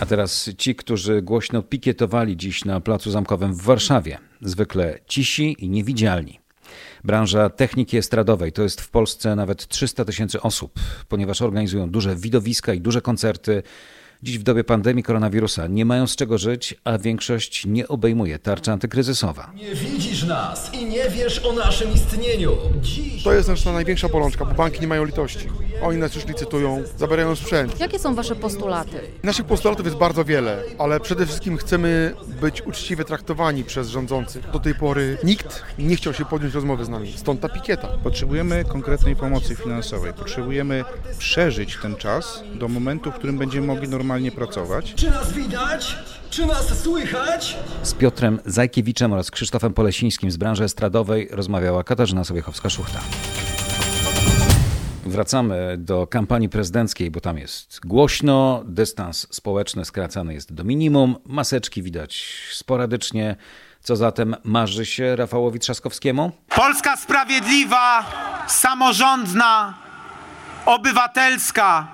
A 0.00 0.06
teraz 0.06 0.50
ci, 0.58 0.74
którzy 0.74 1.22
głośno 1.22 1.62
pikietowali 1.62 2.36
dziś 2.36 2.64
na 2.64 2.80
Placu 2.80 3.10
Zamkowym 3.10 3.54
w 3.54 3.62
Warszawie. 3.62 4.18
Zwykle 4.40 4.98
cisi 5.06 5.56
i 5.58 5.68
niewidzialni. 5.68 6.40
Branża 7.04 7.50
techniki 7.50 7.96
estradowej 7.96 8.52
to 8.52 8.62
jest 8.62 8.80
w 8.80 8.90
Polsce 8.90 9.36
nawet 9.36 9.68
300 9.68 10.04
tysięcy 10.04 10.42
osób, 10.42 10.80
ponieważ 11.08 11.42
organizują 11.42 11.90
duże 11.90 12.16
widowiska 12.16 12.74
i 12.74 12.80
duże 12.80 13.02
koncerty. 13.02 13.62
Dziś 14.22 14.38
w 14.38 14.42
dobie 14.42 14.64
pandemii 14.64 15.02
koronawirusa 15.02 15.66
nie 15.66 15.84
mają 15.84 16.06
z 16.06 16.16
czego 16.16 16.38
żyć, 16.38 16.74
a 16.84 16.98
większość 16.98 17.66
nie 17.66 17.88
obejmuje 17.88 18.38
tarcza 18.38 18.72
antykryzysowa. 18.72 19.52
Nie 19.54 19.74
widzisz 19.74 20.24
nas 20.24 20.74
i 20.74 20.84
nie 20.84 21.10
wiesz 21.10 21.44
o 21.44 21.52
naszym 21.52 21.94
istnieniu. 21.94 22.56
Dziś 22.82 23.22
To 23.22 23.32
jest 23.32 23.48
nasza 23.48 23.72
największa 23.72 24.08
bolączka, 24.08 24.44
bo 24.44 24.54
banki 24.54 24.80
nie 24.80 24.86
mają 24.86 25.04
litości. 25.04 25.46
Oni 25.82 25.98
nas 25.98 26.14
już 26.14 26.26
licytują, 26.26 26.82
zabierają 26.96 27.36
sprzęt. 27.36 27.80
Jakie 27.80 27.98
są 27.98 28.14
Wasze 28.14 28.36
postulaty? 28.36 29.00
Naszych 29.22 29.46
postulatów 29.46 29.86
jest 29.86 29.98
bardzo 29.98 30.24
wiele, 30.24 30.62
ale 30.78 31.00
przede 31.00 31.26
wszystkim 31.26 31.56
chcemy 31.56 32.14
być 32.40 32.62
uczciwie 32.62 33.04
traktowani 33.04 33.64
przez 33.64 33.88
rządzących. 33.88 34.50
Do 34.50 34.58
tej 34.58 34.74
pory 34.74 35.18
nikt 35.24 35.62
nie 35.78 35.96
chciał 35.96 36.14
się 36.14 36.24
podjąć 36.24 36.54
rozmowy 36.54 36.84
z 36.84 36.88
nami, 36.88 37.12
stąd 37.16 37.40
ta 37.40 37.48
pikieta. 37.48 37.88
Potrzebujemy 38.02 38.64
konkretnej 38.64 39.16
pomocy 39.16 39.56
finansowej. 39.56 40.12
Potrzebujemy 40.12 40.84
przeżyć 41.18 41.78
ten 41.82 41.96
czas 41.96 42.42
do 42.54 42.68
momentu, 42.68 43.12
w 43.12 43.14
którym 43.14 43.38
będziemy 43.38 43.66
mogli 43.66 43.88
normalnie 43.88 44.09
pracować. 44.34 44.94
czy 44.94 45.10
nas 45.10 45.32
widać? 45.32 45.98
Czy 46.30 46.46
nas 46.46 46.82
słychać? 46.82 47.56
Z 47.82 47.94
Piotrem 47.94 48.38
Zajkiewiczem 48.46 49.12
oraz 49.12 49.30
Krzysztofem 49.30 49.74
Polesińskim 49.74 50.30
z 50.30 50.36
branży 50.36 50.64
estradowej 50.64 51.28
rozmawiała 51.30 51.84
Katarzyna 51.84 52.22
Sobiechowska-Szuchta. 52.22 52.98
Wracamy 55.06 55.76
do 55.78 56.06
kampanii 56.06 56.48
prezydenckiej, 56.48 57.10
bo 57.10 57.20
tam 57.20 57.38
jest 57.38 57.80
głośno, 57.84 58.62
dystans 58.66 59.26
społeczny 59.30 59.84
skracany 59.84 60.34
jest 60.34 60.52
do 60.52 60.64
minimum, 60.64 61.16
maseczki 61.26 61.82
widać 61.82 62.26
sporadycznie. 62.52 63.36
Co 63.82 63.96
zatem 63.96 64.36
marzy 64.44 64.86
się 64.86 65.16
Rafałowi 65.16 65.58
Trzaskowskiemu? 65.58 66.32
Polska 66.48 66.96
sprawiedliwa, 66.96 68.04
samorządna, 68.48 69.74
obywatelska, 70.66 71.88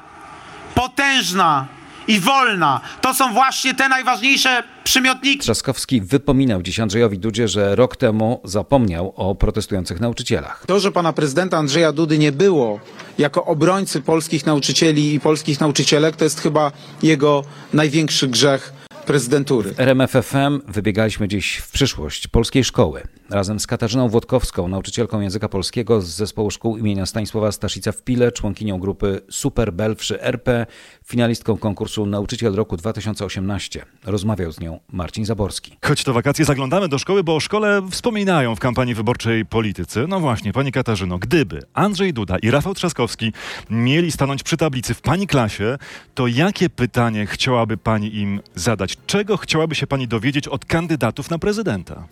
potężna 0.74 1.66
i 2.08 2.20
wolna 2.20 2.80
to 3.00 3.14
są 3.14 3.32
właśnie 3.32 3.74
te 3.74 3.88
najważniejsze 3.88 4.62
przymiotniki. 4.84 5.38
Trzaskowski 5.38 6.00
wypominał 6.00 6.62
dziś 6.62 6.80
Andrzejowi 6.80 7.18
Dudzie, 7.18 7.48
że 7.48 7.76
rok 7.76 7.96
temu 7.96 8.40
zapomniał 8.44 9.12
o 9.16 9.34
protestujących 9.34 10.00
nauczycielach. 10.00 10.64
To, 10.66 10.80
że 10.80 10.92
pana 10.92 11.12
prezydenta 11.12 11.58
Andrzeja 11.58 11.92
Dudy 11.92 12.18
nie 12.18 12.32
było 12.32 12.80
jako 13.18 13.44
obrońcy 13.44 14.00
polskich 14.00 14.46
nauczycieli 14.46 15.14
i 15.14 15.20
polskich 15.20 15.60
nauczycielek, 15.60 16.16
to 16.16 16.24
jest 16.24 16.40
chyba 16.40 16.72
jego 17.02 17.44
największy 17.72 18.28
grzech 18.28 18.72
prezydentury. 19.06 19.74
RMFFM 19.78 20.60
wybiegaliśmy 20.68 21.28
dziś 21.28 21.56
w 21.56 21.70
przyszłość 21.70 22.28
polskiej 22.28 22.64
szkoły. 22.64 23.02
Razem 23.30 23.60
z 23.60 23.66
Katarzyną 23.66 24.08
Włodkowską, 24.08 24.68
nauczycielką 24.68 25.20
języka 25.20 25.48
polskiego 25.48 26.00
z 26.00 26.06
zespołu 26.08 26.50
szkół 26.50 26.76
imienia 26.76 27.06
Stanisława 27.06 27.52
Staszica 27.52 27.92
w 27.92 28.02
Pile, 28.02 28.32
członkinią 28.32 28.78
grupy 28.78 29.20
Super 29.30 29.72
Belfrzy 29.72 30.22
RP, 30.22 30.66
finalistką 31.04 31.56
konkursu 31.56 32.06
Nauczyciel 32.06 32.54
Roku 32.54 32.76
2018. 32.76 33.84
Rozmawiał 34.04 34.52
z 34.52 34.60
nią 34.60 34.80
Marcin 34.92 35.24
Zaborski. 35.24 35.76
Choć 35.84 36.04
to 36.04 36.12
wakacje, 36.12 36.44
zaglądamy 36.44 36.88
do 36.88 36.98
szkoły, 36.98 37.24
bo 37.24 37.36
o 37.36 37.40
szkole 37.40 37.82
wspominają 37.90 38.56
w 38.56 38.60
kampanii 38.60 38.94
wyborczej 38.94 39.46
politycy. 39.46 40.04
No 40.08 40.20
właśnie, 40.20 40.52
pani 40.52 40.72
Katarzyno, 40.72 41.18
gdyby 41.18 41.62
Andrzej 41.74 42.12
Duda 42.12 42.38
i 42.38 42.50
Rafał 42.50 42.74
Trzaskowski 42.74 43.32
mieli 43.70 44.12
stanąć 44.12 44.42
przy 44.42 44.56
tablicy 44.56 44.94
w 44.94 45.00
pani 45.00 45.26
klasie, 45.26 45.78
to 46.14 46.26
jakie 46.26 46.70
pytanie 46.70 47.26
chciałaby 47.26 47.76
pani 47.76 48.16
im 48.16 48.40
zadać? 48.54 48.95
Czego 49.06 49.36
chciałaby 49.36 49.74
się 49.74 49.86
pani 49.86 50.08
dowiedzieć 50.08 50.48
od 50.48 50.64
kandydatów 50.64 51.30
na 51.30 51.38
prezydenta? 51.38 52.08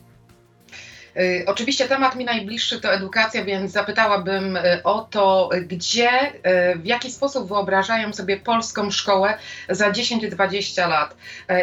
Y, 1.16 1.44
Oczywiście 1.46 1.88
temat 1.88 2.16
mi 2.16 2.24
najbliższy 2.24 2.80
to 2.80 2.92
edukacja, 2.92 3.44
więc 3.44 3.72
zapytałabym 3.72 4.56
y, 4.56 4.82
o 4.82 5.00
to, 5.00 5.50
gdzie, 5.66 6.32
y, 6.32 6.32
w 6.78 6.86
jaki 6.86 7.10
sposób 7.10 7.48
wyobrażają 7.48 8.12
sobie 8.12 8.36
polską 8.36 8.90
szkołę 8.90 9.38
za 9.68 9.90
10-20 9.90 10.88
lat. 10.88 11.16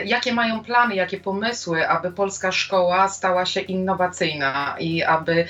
Jakie 0.05 0.33
mają 0.33 0.63
plany, 0.63 0.95
jakie 0.95 1.17
pomysły, 1.17 1.87
aby 1.87 2.11
polska 2.11 2.51
szkoła 2.51 3.07
stała 3.07 3.45
się 3.45 3.59
innowacyjna 3.59 4.75
i 4.79 5.03
aby 5.03 5.45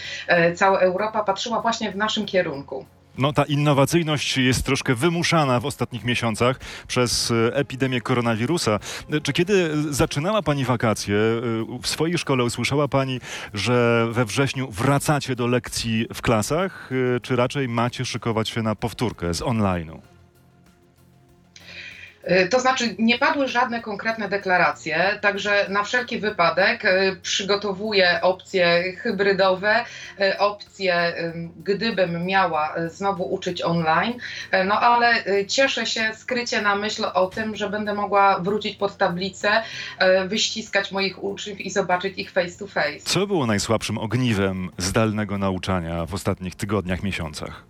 cała 0.56 0.80
Europa 0.80 1.24
patrzyła 1.24 1.62
właśnie 1.62 1.92
w 1.92 1.96
naszym 1.96 2.26
kierunku. 2.26 2.86
No, 3.18 3.34
ta 3.34 3.44
innowacyjność 3.44 4.38
jest 4.38 4.66
troszkę 4.66 4.96
wymuszana 4.96 5.60
w 5.60 5.66
ostatnich 5.66 6.04
miesiącach 6.04 6.60
przez 6.88 7.32
e, 7.32 7.56
epidemię 7.56 8.02
koronawirusa. 8.02 8.80
Czy 9.24 9.34
kiedy 9.34 9.72
zaczynała 9.94 10.42
Pani 10.42 10.66
wakacje, 10.66 11.16
e, 11.16 11.80
w 11.82 11.88
swojej 11.88 12.18
szkole 12.18 12.44
usłyszała 12.44 12.88
Pani, 12.88 13.20
że 13.54 14.08
we 14.12 14.26
wrześniu 14.26 14.72
wracacie 14.72 15.36
do 15.36 15.48
lekcji 15.48 16.08
w 16.14 16.22
klasach, 16.22 16.90
e, 17.16 17.20
czy 17.20 17.36
raczej 17.36 17.68
macie 17.68 18.06
szykować 18.06 18.50
się 18.50 18.62
na 18.62 18.76
powtórkę 18.76 19.34
z 19.34 19.42
online'u? 19.42 20.11
Y, 22.30 22.50
To 22.50 22.60
znaczy, 22.60 22.96
nie 23.00 23.18
padły 23.18 23.48
żadne 23.48 23.82
konkretne 23.82 24.30
deklaracje, 24.30 25.20
także 25.22 25.66
na 25.70 25.84
wszelki 25.84 26.20
wypadek 26.20 26.86
y, 26.86 27.16
przygotowuję 27.22 28.20
opcje 28.22 28.94
hybrydowe, 28.94 29.86
y, 30.22 30.38
opcje, 30.38 31.14
gdybym 31.64 32.26
miała 32.26 32.76
znowu 32.88 33.34
uczyć 33.34 33.62
online, 33.62 34.14
no 34.66 34.80
ale 34.80 35.14
cieszę 35.48 35.86
się 35.86 36.12
skrycie 36.14 36.62
na 36.62 36.76
myśl 36.76 37.06
o 37.14 37.28
tym, 37.28 37.56
że 37.56 37.70
będę 37.70 37.94
mogła 37.94 38.40
wrócić 38.40 38.76
pod 38.76 38.98
tablicę, 38.98 39.64
wyściskać 40.28 40.92
moich 40.92 41.24
uczniów 41.24 41.62
i 41.62 41.70
zobaczyć 41.70 42.18
ich 42.18 42.32
face 42.32 42.60
to 42.60 42.68
face. 42.68 43.00
Co 43.04 43.28
było 43.28 43.46
najsłabszym 43.46 43.98
ogniwem 43.98 44.70
zdalnego 44.78 45.38
nauczania 45.38 46.06
w 46.06 46.14
ostatnich 46.14 46.56
tygodniach, 46.56 47.04
miesiącach? 47.04 47.64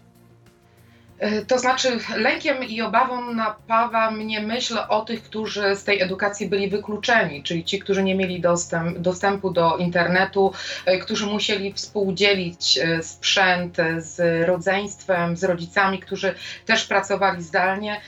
Y, 1.23 1.45
To 1.45 1.59
znaczy, 1.59 1.99
lękiem 2.15 2.63
i 2.63 2.81
obawą 2.81 3.33
napawa 3.33 4.11
mnie 4.11 4.39
myśl 4.41 4.77
o 4.89 5.01
tych, 5.01 5.23
którzy 5.23 5.75
z 5.75 5.83
tej 5.83 6.01
edukacji 6.01 6.49
byli 6.49 6.69
wykluczeni, 6.69 7.43
czyli 7.43 7.63
ci, 7.63 7.79
którzy 7.79 8.03
nie 8.03 8.15
mieli 8.15 8.41
dostęp, 8.41 8.97
dostępu 8.97 9.49
do 9.51 9.77
internetu, 9.77 10.53
y, 10.87 10.99
którzy 10.99 11.25
musieli 11.25 11.73
współdzielić 11.73 12.77
y, 12.77 13.03
sprzęt 13.03 13.77
z 13.97 14.47
rodzeństwem, 14.47 15.37
z 15.37 15.43
rodzicami, 15.43 15.99
którzy 15.99 16.35
też 16.65 16.85
pracowali 16.85 17.43
zdalnie. 17.43 18.01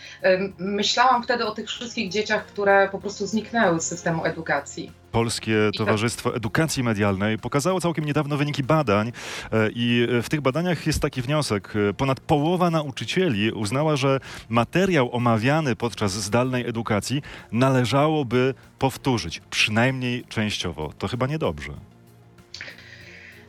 Myślałam 0.58 1.24
wtedy 1.24 1.46
o 1.46 1.51
tych 1.51 1.67
wszystkich 1.67 2.10
dzieciach, 2.12 2.46
które 2.46 2.89
po 2.91 3.00
prostu 3.00 3.27
zniknęły 3.27 3.79
z 3.82 3.88
systemu 3.88 4.25
edukacji. 4.25 5.03
Polskie 5.13 5.55
Towarzystwo 5.77 6.36
Edukacji 6.36 6.84
Medialnej 6.84 7.38
pokazało 7.38 7.82
całkiem 7.82 8.05
niedawno 8.05 8.38
wyniki 8.38 8.63
badań 8.63 9.08
e, 9.08 9.70
i 9.75 10.08
w 10.24 10.29
tych 10.29 10.41
badaniach 10.41 10.88
jest 10.88 11.01
taki 11.01 11.22
wniosek. 11.22 11.74
E, 11.89 11.93
Ponad 11.93 12.20
połowa 12.20 12.70
nauczycieli 12.70 13.51
uznała, 13.51 13.96
że 13.96 14.20
materiał 14.50 15.15
omawiany 15.15 15.75
podczas 15.75 16.12
zdalnej 16.12 16.67
edukacji 16.67 17.22
należałoby 17.51 18.53
powtórzyć, 18.79 19.41
przynajmniej 19.50 20.24
częściowo. 20.29 20.93
To 20.98 21.08
chyba 21.08 21.27
niedobrze. 21.27 21.93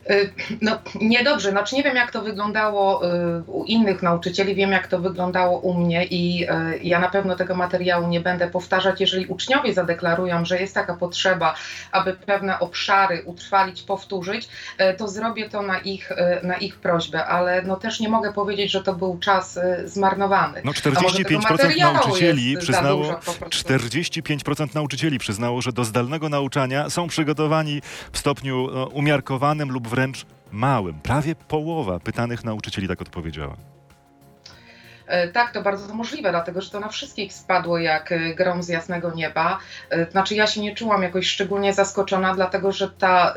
Y, 0.09 0.33
No 0.61 0.79
niedobrze, 1.01 1.51
znaczy 1.51 1.75
nie 1.75 1.83
wiem 1.83 1.95
jak 1.95 2.11
to 2.11 2.21
wyglądało 2.21 3.05
y, 3.05 3.43
u 3.47 3.63
innych 3.63 4.03
nauczycieli, 4.03 4.55
wiem 4.55 4.71
jak 4.71 4.87
to 4.87 4.99
wyglądało 4.99 5.59
u 5.59 5.73
mnie 5.73 6.05
i 6.05 6.43
y, 6.43 6.79
ja 6.83 6.99
na 6.99 7.09
pewno 7.09 7.35
tego 7.35 7.55
materiału 7.55 8.07
nie 8.07 8.19
będę 8.19 8.47
powtarzać. 8.47 9.01
Jeżeli 9.01 9.25
uczniowie 9.25 9.73
zadeklarują, 9.73 10.45
że 10.45 10.59
jest 10.59 10.73
taka 10.73 10.93
potrzeba, 10.93 11.55
aby 11.91 12.13
pewne 12.13 12.59
obszary 12.59 13.23
utrwalić, 13.25 13.81
powtórzyć, 13.81 14.49
to 14.97 15.07
zrobię 15.07 15.49
to 15.49 15.61
na 15.61 15.79
ich, 15.79 16.11
na 16.43 16.57
ich 16.57 16.75
prośbę, 16.75 17.25
ale 17.25 17.61
no 17.61 17.75
też 17.75 17.99
nie 17.99 18.09
mogę 18.09 18.33
powiedzieć, 18.33 18.71
że 18.71 18.83
to 18.83 18.93
był 18.93 19.17
czas 19.19 19.59
zmarnowany. 19.85 20.61
No 20.63 20.63
A 20.63 20.67
może 20.67 20.81
tego 20.81 21.01
45% 21.01 21.51
materiału 21.51 21.93
nauczycieli 21.93 22.57
przyznało, 22.57 23.03
dużo 23.03 23.13
po 23.13 23.33
prostu. 23.33 23.69
45% 23.69 24.75
nauczycieli 24.75 25.19
przyznało, 25.19 25.61
że 25.61 25.71
do 25.71 25.83
zdalnego 25.83 26.29
nauczania 26.29 26.89
są 26.89 27.07
przygotowani 27.07 27.81
w 28.11 28.17
stopniu 28.17 28.69
no, 28.73 28.85
umiarkowanym 28.85 29.71
lub 29.71 29.87
wręcz 29.95 30.25
małym. 30.51 30.95
Prawie 30.99 31.35
połowa 31.35 31.99
pytanych 31.99 32.43
nauczycieli 32.43 32.87
tak 32.87 33.01
odpowiedziała. 33.01 33.55
E, 35.07 35.27
Tak, 35.27 35.51
to 35.51 35.61
bardzo 35.61 35.93
możliwe, 35.93 36.31
dlatego 36.31 36.61
że 36.61 36.69
to 36.69 36.79
na 36.79 36.89
wszystkich 36.89 37.33
spadło 37.33 37.77
jak 37.77 38.11
e, 38.11 38.35
grom 38.35 38.63
z 38.63 38.69
jasnego 38.69 39.11
nieba. 39.15 39.59
E, 39.89 40.11
Znaczy, 40.11 40.35
ja 40.35 40.47
się 40.47 40.61
nie 40.61 40.75
czułam 40.75 41.03
jakoś 41.03 41.27
szczególnie 41.27 41.73
zaskoczona, 41.73 42.35
dlatego 42.35 42.71
że 42.71 42.89
ta 42.89 43.33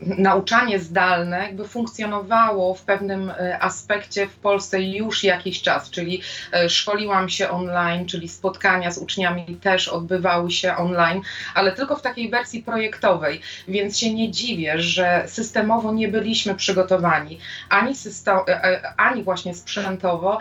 nauczanie 0.00 0.78
zdalne 0.78 1.38
jakby 1.38 1.68
funkcjonowało 1.68 2.74
w 2.74 2.82
pewnym 2.82 3.32
aspekcie 3.60 4.26
w 4.26 4.36
Polsce 4.36 4.82
już 4.82 5.24
jakiś 5.24 5.62
czas, 5.62 5.90
czyli 5.90 6.22
szkoliłam 6.68 7.28
się 7.28 7.50
online, 7.50 8.06
czyli 8.06 8.28
spotkania 8.28 8.90
z 8.90 8.98
uczniami 8.98 9.44
też 9.62 9.88
odbywały 9.88 10.50
się 10.50 10.76
online, 10.76 11.22
ale 11.54 11.72
tylko 11.72 11.96
w 11.96 12.02
takiej 12.02 12.30
wersji 12.30 12.62
projektowej, 12.62 13.40
więc 13.68 13.98
się 13.98 14.14
nie 14.14 14.30
dziwię, 14.30 14.80
że 14.80 15.24
systemowo 15.26 15.92
nie 15.92 16.08
byliśmy 16.08 16.54
przygotowani 16.54 17.38
ani, 17.68 17.94
e, 18.48 18.92
ani 18.96 19.22
właśnie 19.22 19.54
sprzętowo, 19.54 20.38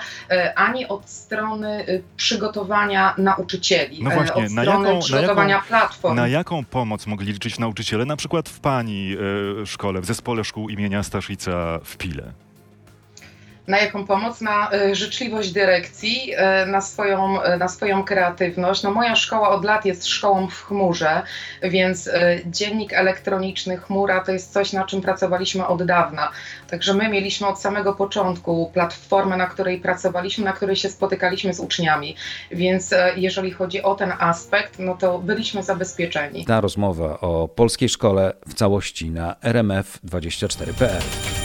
ani 0.55 0.87
od 0.87 1.09
strony 1.09 1.85
e, 1.87 1.99
przygotowania 2.17 3.15
nauczycieli, 3.17 4.03
No 4.03 4.11
e, 4.11 4.13
właśnie, 4.13 4.45
od 4.45 4.51
na 4.51 4.61
strony 4.61 4.87
jaką, 4.87 4.95
na, 4.95 5.01
przygotowania 5.01 5.55
jaką, 5.55 5.67
platform. 5.67 6.15
na 6.15 6.27
jaką 6.27 6.65
pomoc 6.65 7.07
mogli 7.07 7.33
liczyć 7.33 7.59
nauczyciele, 7.59 8.05
na 8.05 8.15
przykład 8.15 8.49
w 8.49 8.59
Pani 8.59 9.15
e, 9.61 9.65
szkole, 9.65 10.01
w 10.01 10.05
zespole 10.05 10.43
szkół 10.43 10.69
imienia 10.69 11.03
Staszica 11.03 11.79
w 11.83 11.97
Pile? 11.97 12.33
Na 13.67 13.77
jaką 13.79 14.05
pomoc, 14.05 14.41
na 14.41 14.73
y, 14.73 14.95
życzliwość 14.95 15.51
dyrekcji, 15.51 16.33
y, 16.33 16.65
na 16.65 16.81
swoją, 16.81 17.43
y, 17.43 17.57
na 17.57 17.67
swoją 17.67 18.03
kreatywność. 18.03 18.83
No, 18.83 18.91
moja 18.91 19.15
szkoła 19.15 19.49
od 19.49 19.65
lat 19.65 19.85
jest 19.85 20.07
szkołą 20.07 20.47
w 20.47 20.63
chmurze, 20.63 21.21
więc 21.63 22.09
dziennik 22.45 22.93
elektroniczny 22.93 23.77
chmura 23.77 24.19
to 24.23 24.31
jest 24.31 24.53
coś, 24.53 24.73
na 24.73 24.83
czym 24.83 25.01
pracowaliśmy 25.01 25.67
od 25.67 25.83
dawna. 25.83 26.31
Także 26.69 26.93
my 26.93 27.09
mieliśmy 27.09 27.47
od 27.47 27.61
samego 27.61 27.93
początku 27.93 28.71
platformę, 28.73 29.37
na 29.37 29.45
której 29.45 29.79
pracowaliśmy, 29.79 30.45
na 30.45 30.53
której 30.53 30.75
się 30.75 30.89
spotykaliśmy 30.89 31.53
z 31.53 31.59
uczniami. 31.59 32.15
Więc 32.51 32.93
jeżeli 33.15 33.51
chodzi 33.51 33.83
o 33.83 33.95
ten 33.95 34.13
aspekt, 34.19 34.79
no 34.79 34.97
to 34.97 35.19
byliśmy 35.19 35.63
zabezpieczeni. 35.63 36.45
Ta 36.45 36.61
rozmowa 36.61 37.19
o 37.19 37.47
polskiej 37.47 37.89
szkole 37.89 38.33
w 38.47 38.53
całości 38.53 39.09
na 39.11 39.35
rmf24.pl. 39.43 41.36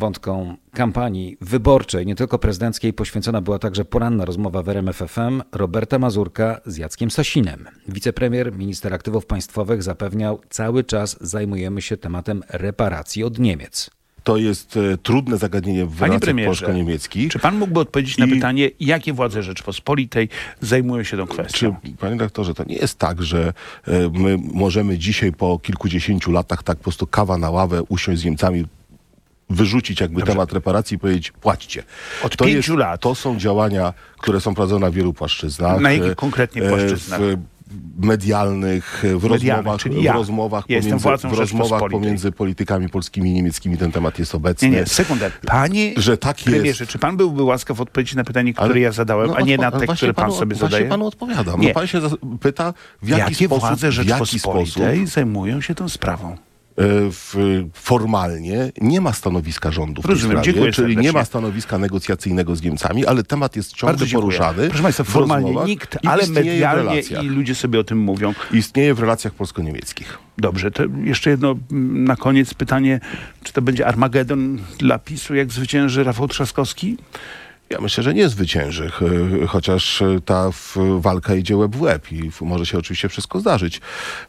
Wątkom 0.00 0.56
kampanii 0.72 1.36
wyborczej, 1.40 2.06
nie 2.06 2.14
tylko 2.14 2.38
prezydenckiej, 2.38 2.92
poświęcona 2.92 3.40
była 3.40 3.58
także 3.58 3.84
poranna 3.84 4.24
rozmowa 4.24 4.62
w 4.62 4.68
RMFFM 4.68 5.42
Roberta 5.52 5.98
Mazurka 5.98 6.60
z 6.66 6.76
Jackiem 6.76 7.10
Sasinem. 7.10 7.68
Wicepremier, 7.88 8.52
minister 8.52 8.94
aktywów 8.94 9.26
państwowych 9.26 9.82
zapewniał, 9.82 10.40
cały 10.50 10.84
czas 10.84 11.16
zajmujemy 11.20 11.82
się 11.82 11.96
tematem 11.96 12.42
reparacji 12.48 13.24
od 13.24 13.38
Niemiec. 13.38 13.90
To 14.24 14.36
jest 14.36 14.76
e, 14.76 14.98
trudne 14.98 15.38
zagadnienie 15.38 15.86
w 15.86 16.02
relacjach 16.02 16.36
polsko-niemieckich. 16.44 17.32
czy 17.32 17.38
pan 17.38 17.58
mógłby 17.58 17.80
odpowiedzieć 17.80 18.18
na 18.18 18.26
I- 18.26 18.30
pytanie, 18.30 18.70
jakie 18.80 19.12
władze 19.12 19.42
Rzeczpospolitej 19.42 20.28
zajmują 20.60 21.02
się 21.02 21.16
tą 21.16 21.26
kwestią? 21.26 21.76
Czy, 21.84 21.92
panie 21.92 22.16
doktorze, 22.16 22.54
to 22.54 22.64
nie 22.64 22.76
jest 22.76 22.98
tak, 22.98 23.22
że 23.22 23.52
e, 23.86 24.08
my 24.12 24.38
możemy 24.52 24.98
dzisiaj 24.98 25.32
po 25.32 25.58
kilkudziesięciu 25.58 26.32
latach 26.32 26.62
tak 26.62 26.76
po 26.78 26.82
prostu 26.84 27.06
kawa 27.06 27.38
na 27.38 27.50
ławę 27.50 27.82
usiąść 27.88 28.20
z 28.20 28.24
Niemcami, 28.24 28.64
wyrzucić 29.50 30.00
jakby 30.00 30.22
temat 30.22 30.52
reparacji 30.52 30.94
i 30.94 30.98
powiedzieć 30.98 31.32
płaćcie. 31.32 31.82
Od 32.22 32.36
to 32.36 32.44
pięciu 32.44 32.76
lat. 32.76 33.00
To 33.00 33.14
są 33.14 33.38
działania, 33.38 33.94
które 34.18 34.40
są 34.40 34.54
prowadzone 34.54 34.86
na 34.86 34.92
wielu 34.92 35.12
płaszczyznach. 35.12 35.80
Na 35.80 35.92
jakich 35.92 36.14
konkretnie 36.16 36.62
e, 36.62 36.68
płaszczyznach? 36.68 37.20
W 38.00 38.06
medialnych, 38.06 39.04
w 39.16 39.24
rozmowach, 39.24 39.80
czyli 39.80 40.00
w 40.00 40.02
ja. 40.02 40.12
rozmowach, 40.12 40.64
Ja 40.68 40.80
pomiędzy, 40.80 41.04
w 41.04 41.08
rozmowach 41.08 41.38
Rzeczpospolitej. 41.48 41.90
pomiędzy 42.00 42.32
politykami 42.32 42.88
polskimi 42.88 43.30
i 43.30 43.32
niemieckimi 43.32 43.76
ten 43.78 43.92
temat 43.92 44.18
jest 44.18 44.34
obecny. 44.34 44.68
Nie, 44.70 44.76
nie, 44.76 44.86
sekundę. 44.86 45.30
Panie 45.46 45.92
że 45.96 46.16
tak 46.18 46.36
premierze, 46.36 46.84
jest. 46.84 46.92
czy 46.92 46.98
pan 46.98 47.16
byłby 47.16 47.42
łaskaw 47.42 47.80
odpowiedzieć 47.80 48.14
na 48.14 48.24
pytanie, 48.24 48.52
które 48.52 48.70
Ale- 48.70 48.80
ja 48.80 48.92
zadałem, 48.92 49.26
no 49.28 49.36
a 49.36 49.40
nie 49.40 49.58
na 49.58 49.70
te, 49.70 49.86
które 49.86 50.14
pan 50.14 50.24
panu- 50.30 50.38
sobie 50.38 50.56
właśnie 50.56 50.70
zadaje? 50.70 50.90
panu 50.90 51.06
odpowiadam. 51.06 51.60
Nie. 51.60 51.68
No 51.68 51.74
pan 51.74 51.86
się 51.86 52.00
pyta, 52.40 52.74
w 53.02 53.08
jaki 53.08 53.20
Jakie 53.20 53.46
sposób, 53.46 53.60
władze 53.60 53.90
w 53.90 53.94
jaki 53.96 54.08
Rzeczpospolitej 54.08 54.96
sposób 54.96 55.14
zajmują 55.14 55.60
się 55.60 55.74
tą 55.74 55.88
sprawą? 55.88 56.36
E, 56.80 57.10
formalnie 57.72 58.72
nie 58.80 59.00
ma 59.00 59.12
stanowiska 59.12 59.70
rządu 59.70 60.02
w 60.02 60.04
tej 60.04 60.14
Rozumiem, 60.14 60.36
sprawie, 60.36 60.52
dziękuję 60.52 60.72
czyli 60.72 60.88
nie 60.88 60.94
serdecznie. 60.94 61.18
ma 61.18 61.24
stanowiska 61.24 61.78
negocjacyjnego 61.78 62.56
z 62.56 62.62
Niemcami, 62.62 63.06
ale 63.06 63.22
temat 63.22 63.56
jest 63.56 63.72
ciągle 63.72 64.06
poruszany. 64.06 64.68
Proszę 64.68 64.82
Państwa, 64.82 65.04
formalnie 65.04 65.54
nikt, 65.66 65.98
ale 66.06 66.26
medialnie 66.26 67.00
i 67.00 67.28
ludzie 67.28 67.54
sobie 67.54 67.80
o 67.80 67.84
tym 67.84 67.98
mówią. 67.98 68.34
Istnieje 68.52 68.94
w 68.94 69.00
relacjach 69.00 69.34
polsko-niemieckich. 69.34 70.18
Dobrze, 70.38 70.70
to 70.70 70.82
jeszcze 71.04 71.30
jedno 71.30 71.56
mm, 71.72 72.04
na 72.04 72.16
koniec 72.16 72.54
pytanie, 72.54 73.00
czy 73.42 73.52
to 73.52 73.62
będzie 73.62 73.86
Armagedon 73.86 74.58
dla 74.78 74.98
PiSu, 74.98 75.34
jak 75.34 75.52
zwycięży 75.52 76.04
Rafał 76.04 76.28
Trzaskowski? 76.28 76.96
Ja 77.72 77.80
myślę, 77.80 78.02
że 78.04 78.14
nie 78.14 78.28
zwycięży, 78.28 78.90
ch- 78.90 79.02
chociaż 79.48 80.02
e, 80.02 80.20
ta 80.24 80.50
walka 80.98 81.34
idzie 81.34 81.56
łeb 81.56 81.76
w 81.76 81.80
łeb 81.82 82.12
i 82.12 82.30
może 82.40 82.66
się 82.66 82.78
oczywiście 82.78 83.08
wszystko 83.08 83.40
zdarzyć. 83.40 83.80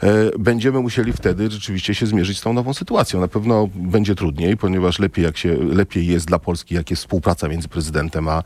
E, 0.04 0.08
Będziemy 0.40 0.80
musieli 0.80 1.14
wtedy 1.14 1.52
rzeczywiście 1.52 1.96
się 1.96 2.06
zmierzyć 2.06 2.38
z 2.38 2.42
tą 2.42 2.54
nową 2.54 2.74
sytuacją. 2.74 3.20
Na 3.20 3.28
pewno 3.28 3.70
będzie 3.76 4.16
trudniej, 4.16 4.58
ponieważ 4.58 5.00
lepiej, 5.00 5.26
jak 5.26 5.38
się, 5.38 5.58
lepiej 5.64 6.08
jest 6.08 6.28
dla 6.28 6.40
Polski, 6.40 6.76
jak 6.76 6.90
jest 6.90 7.02
współpraca 7.02 7.48
między 7.48 7.68
prezydentem 7.68 8.28
a, 8.30 8.44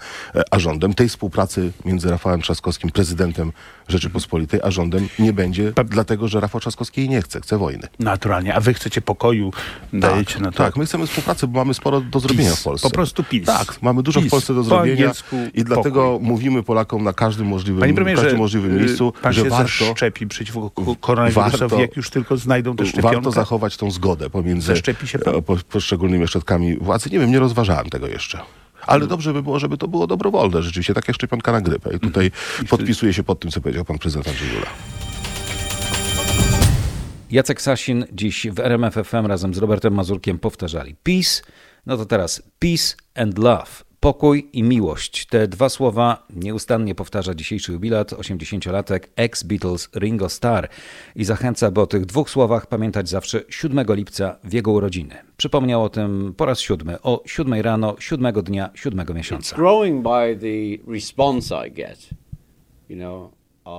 a 0.51 0.59
rządem. 0.59 0.93
Tej 0.93 1.09
współpracy 1.09 1.71
między 1.85 2.09
Rafałem 2.09 2.41
Trzaskowskim, 2.41 2.89
prezydentem 2.91 3.51
Rzeczypospolitej, 3.87 4.59
a 4.63 4.71
rządem 4.71 5.07
nie 5.19 5.33
będzie, 5.33 5.73
dlatego 5.85 6.27
że 6.27 6.39
Rafał 6.39 6.61
Trzaskowski 6.61 7.01
jej 7.01 7.09
nie 7.09 7.21
chce, 7.21 7.41
chce 7.41 7.57
wojny. 7.57 7.87
Naturalnie, 7.99 8.55
a 8.55 8.59
wy 8.59 8.73
chcecie 8.73 9.01
pokoju, 9.01 9.51
dajecie 9.93 10.39
na 10.39 10.51
to. 10.51 10.57
Tak, 10.57 10.75
my 10.77 10.85
chcemy 10.85 11.07
współpracy, 11.07 11.47
bo 11.47 11.59
mamy 11.59 11.73
sporo 11.73 12.01
do 12.01 12.19
zrobienia 12.19 12.49
PiS, 12.49 12.59
w 12.59 12.63
Polsce. 12.63 12.89
po 12.89 12.93
prostu 12.95 13.23
PiS. 13.23 13.45
Tak, 13.45 13.81
mamy 13.81 14.03
dużo 14.03 14.19
PiS. 14.19 14.27
w 14.29 14.31
Polsce 14.31 14.53
do 14.53 14.63
Po 14.63 14.84
zrobienia 14.87 15.11
i 15.53 15.63
dlatego 15.63 16.19
mówimy 16.21 16.63
Polakom 16.63 17.03
na 17.03 17.13
każdym 17.13 17.47
możliwym, 17.47 17.79
Panie 17.81 17.93
premierze, 17.93 18.21
każdym 18.21 18.39
możliwym 18.39 18.77
y, 18.77 18.79
miejscu, 18.79 19.13
pan 19.21 19.33
że 19.33 19.43
się 19.43 19.49
warto, 19.49 19.85
zaszczepi 19.85 20.27
przeciwko 20.27 20.69
ko- 20.69 20.95
koronawirusowi, 20.95 21.59
warto- 21.59 21.79
jak 21.81 21.95
już 21.95 22.09
tylko 22.09 22.37
znajdą 22.37 22.75
tę 22.75 22.85
szczepionkę? 22.85 23.15
warto 23.15 23.31
zachować 23.31 23.77
tą 23.77 23.91
zgodę 23.91 24.29
pomiędzy 24.29 24.73
e, 25.25 25.41
po, 25.41 25.55
poszczególnymi 25.69 26.23
ośrodkami 26.23 26.77
władzy. 26.77 27.09
Nie 27.09 27.19
wiem, 27.19 27.31
nie 27.31 27.39
rozważałem 27.39 27.89
tego 27.89 28.07
jeszcze. 28.07 28.39
Ale 28.87 28.97
Mm. 28.97 29.09
dobrze 29.09 29.33
by 29.33 29.43
było, 29.43 29.59
żeby 29.59 29.77
to 29.77 29.87
było 29.87 30.07
dobrowolne, 30.07 30.63
rzeczywiście, 30.63 30.93
tak 30.93 31.07
jak 31.07 31.15
szczepionka 31.15 31.51
na 31.51 31.61
grypę. 31.61 31.95
I 31.95 31.99
tutaj 31.99 32.25
Mm. 32.55 32.67
podpisuję 32.67 33.13
się 33.13 33.23
pod 33.23 33.39
tym, 33.39 33.51
co 33.51 33.61
powiedział 33.61 33.85
pan 33.85 33.97
prezydent 33.97 34.27
Andrzej 34.27 34.47
Duda. 34.49 34.67
Jacek 37.31 37.61
Sasin 37.61 38.05
dziś 38.13 38.47
w 38.51 38.59
RMFFM 38.59 39.25
razem 39.25 39.53
z 39.53 39.57
Robertem 39.57 39.93
Mazurkiem 39.93 40.39
powtarzali 40.39 40.95
peace, 41.03 41.41
no 41.85 41.97
to 41.97 42.05
teraz 42.05 42.41
peace 42.59 42.95
and 43.15 43.37
love. 43.37 43.83
Pokój 44.05 44.49
i 44.53 44.63
miłość. 44.63 45.25
Te 45.25 45.47
dwa 45.47 45.69
słowa 45.69 46.27
nieustannie 46.35 46.95
powtarza 46.95 47.35
dzisiejszy 47.35 47.71
jubilat, 47.71 48.11
80-latek 48.11 48.99
ex-Beatles 49.15 49.89
Ringo 49.95 50.29
Starr 50.29 50.67
i 51.15 51.25
zachęca, 51.25 51.71
by 51.71 51.81
o 51.81 51.87
tych 51.87 52.05
dwóch 52.05 52.29
słowach 52.29 52.67
pamiętać 52.67 53.09
zawsze 53.09 53.43
7 53.49 53.85
lipca 53.89 54.37
w 54.43 54.53
jego 54.53 54.71
urodziny. 54.71 55.15
Przypomniał 55.37 55.83
o 55.83 55.89
tym 55.89 56.33
po 56.37 56.45
raz 56.45 56.59
siódmy, 56.59 57.01
o 57.01 57.23
siódmej 57.25 57.61
rano, 57.61 57.95
siódmego 57.99 58.41
dnia, 58.41 58.69
siódmego 58.75 59.13
miesiąca. 59.13 59.55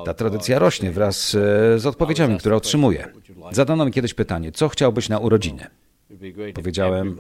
Ta 0.05 0.15
tradycja 0.15 0.59
rośnie 0.59 0.91
wraz 0.91 1.35
e, 1.35 1.79
z 1.79 1.87
odpowiedziami, 1.87 2.39
które 2.39 2.57
otrzymuję. 2.57 3.13
Zadano 3.51 3.85
mi 3.85 3.93
kiedyś 3.93 4.15
pytanie, 4.15 4.53
co 4.53 4.69
chciałbyś 4.69 5.09
na 5.09 5.19
urodziny? 5.19 5.67
Powiedziałem, 6.55 7.19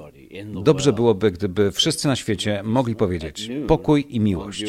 dobrze 0.62 0.92
byłoby, 0.92 1.31
gdyby 1.31 1.72
wszyscy 1.72 2.09
na 2.09 2.16
świecie 2.16 2.62
mogli 2.64 2.94
powiedzieć 2.94 3.51
pokój 3.66 4.07
i 4.09 4.20
miłość. 4.20 4.64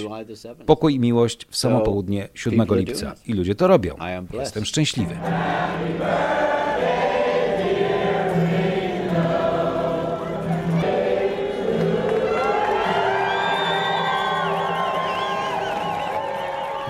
Pokój 0.65 0.95
i 0.95 0.99
miłość 0.99 1.47
w 1.49 1.57
samo 1.57 1.81
południe 1.81 2.29
7 2.33 2.67
lipca. 2.71 3.15
I 3.27 3.33
ludzie 3.33 3.55
to 3.55 3.67
robią. 3.67 3.95
Jestem 4.33 4.65
szczęśliwy. 4.65 5.17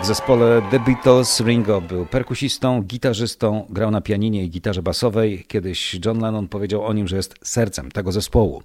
Zespole 0.08 0.62
The 0.72 0.80
Beatles 0.80 1.40
Ringo 1.40 1.82
był 1.82 2.06
perkusistą, 2.06 2.82
gitarzystą, 2.82 3.66
grał 3.70 3.92
na 3.92 4.02
pianinie 4.02 4.44
i 4.44 4.50
gitarze 4.50 4.82
basowej. 4.82 5.46
Kiedyś 5.48 6.00
John 6.06 6.20
Lennon 6.20 6.48
powiedział 6.48 6.86
o 6.86 6.94
nim, 6.94 7.08
że 7.08 7.16
jest 7.16 7.36
sercem 7.44 7.92
tego 7.92 8.12
zespołu. 8.12 8.64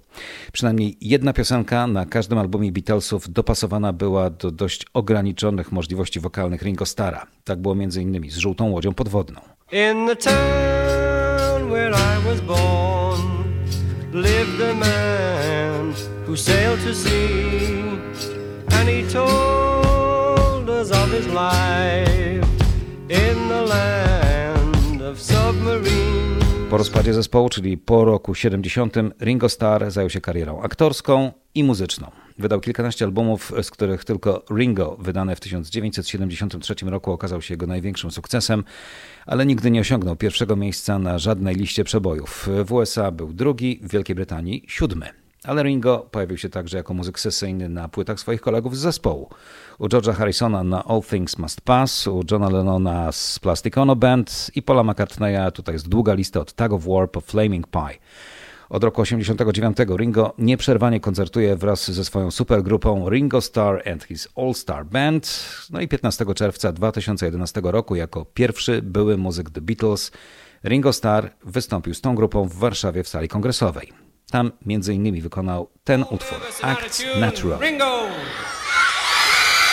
Przynajmniej 0.53 0.97
jedna 1.01 1.33
piosenka 1.33 1.87
na 1.87 2.05
każdym 2.05 2.37
albumie 2.37 2.71
Beatlesów 2.71 3.33
dopasowana 3.33 3.93
była 3.93 4.29
do 4.29 4.51
dość 4.51 4.85
ograniczonych 4.93 5.71
możliwości 5.71 6.19
wokalnych 6.19 6.61
Ringo 6.61 6.85
Starra. 6.85 7.27
Tak 7.43 7.59
było 7.59 7.75
innymi 8.01 8.29
z 8.29 8.37
Żółtą 8.37 8.71
Łodzią 8.71 8.93
Podwodną. 8.93 9.41
In 9.71 10.07
the 10.07 10.15
town 10.15 11.69
where 11.69 11.91
I 11.91 12.25
was 12.25 12.41
born 12.41 13.21
lived 14.13 14.61
a 14.61 14.73
man 14.73 15.93
who 16.27 16.37
sailed 16.37 16.79
to 16.87 16.93
sea, 16.93 17.11
and 18.79 18.89
he 18.89 19.13
told 19.13 19.62
his 21.13 21.27
life 21.27 22.47
in 23.09 23.49
the 23.49 23.61
land 23.61 25.01
of 25.01 25.21
submarine. 25.21 26.69
Po 26.69 26.77
rozpadzie 26.77 27.13
zespołu, 27.13 27.49
czyli 27.49 27.77
po 27.77 28.05
roku 28.05 28.35
70, 28.35 28.95
Ringo 29.21 29.49
Starr 29.49 29.91
zajął 29.91 30.09
się 30.09 30.21
karierą 30.21 30.61
aktorską 30.61 31.31
i 31.55 31.63
muzyczną. 31.63 32.11
Wydał 32.39 32.59
kilkanaście 32.59 33.05
albumów, 33.05 33.51
z 33.61 33.71
których 33.71 34.05
tylko 34.05 34.45
Ringo, 34.57 34.97
wydane 34.99 35.35
w 35.35 35.39
1973 35.39 36.75
roku, 36.85 37.11
okazał 37.11 37.41
się 37.41 37.53
jego 37.53 37.67
największym 37.67 38.11
sukcesem, 38.11 38.63
ale 39.25 39.45
nigdy 39.45 39.71
nie 39.71 39.81
osiągnął 39.81 40.15
pierwszego 40.15 40.55
miejsca 40.55 40.99
na 40.99 41.19
żadnej 41.19 41.55
liście 41.55 41.83
przebojów. 41.83 42.49
W 42.65 42.71
USA 42.71 43.11
był 43.11 43.33
drugi, 43.33 43.79
w 43.83 43.91
Wielkiej 43.91 44.15
Brytanii 44.15 44.65
siódmy. 44.67 45.23
Ale 45.43 45.63
Ringo 45.63 46.07
pojawił 46.11 46.37
się 46.37 46.49
także 46.49 46.77
jako 46.77 46.93
muzyk 46.93 47.19
sesyjny 47.19 47.69
na 47.69 47.89
płytach 47.89 48.19
swoich 48.19 48.41
kolegów 48.41 48.77
z 48.77 48.79
zespołu. 48.79 49.29
U 49.79 49.87
George'a 49.87 50.13
Harrisona 50.13 50.63
na 50.63 50.83
All 50.83 51.01
Things 51.01 51.37
Must 51.37 51.61
Pass, 51.61 52.07
u 52.07 52.21
Johna 52.31 52.49
Lennona 52.49 53.11
z 53.11 53.39
Plastic 53.39 53.77
Ono 53.77 53.95
Band 53.95 54.51
i 54.55 54.61
Paula 54.61 54.83
McCartneya, 54.83 55.51
tutaj 55.51 55.75
jest 55.75 55.89
długa 55.89 56.13
lista 56.13 56.39
od 56.39 56.53
Tug 56.53 56.73
of 56.73 56.85
War 56.85 57.11
po 57.11 57.21
Flaming 57.21 57.67
Pie. 57.67 57.99
Od 58.69 58.83
roku 58.83 59.03
1989 59.03 59.99
Ringo 59.99 60.33
nieprzerwanie 60.37 60.99
koncertuje 60.99 61.55
wraz 61.55 61.91
ze 61.91 62.05
swoją 62.05 62.31
supergrupą 62.31 63.09
Ringo 63.09 63.41
Starr 63.41 63.89
and 63.89 64.03
His 64.03 64.27
All 64.35 64.53
Star 64.53 64.85
Band. 64.85 65.45
No 65.69 65.81
i 65.81 65.87
15 65.87 66.25
czerwca 66.35 66.71
2011 66.71 67.61
roku 67.63 67.95
jako 67.95 68.25
pierwszy 68.25 68.81
były 68.81 69.17
muzyk 69.17 69.49
The 69.49 69.61
Beatles 69.61 70.11
Ringo 70.63 70.93
Starr 70.93 71.29
wystąpił 71.43 71.93
z 71.93 72.01
tą 72.01 72.15
grupą 72.15 72.47
w 72.47 72.55
Warszawie 72.55 73.03
w 73.03 73.07
sali 73.07 73.27
kongresowej. 73.27 73.93
Tam 74.31 74.51
między 74.65 74.93
innymi 74.93 75.21
wykonał 75.21 75.69
ten 75.83 76.05
utwór 76.09 76.37
Act 76.61 77.05
Natural. 77.19 77.59
Ringo! 77.59 78.03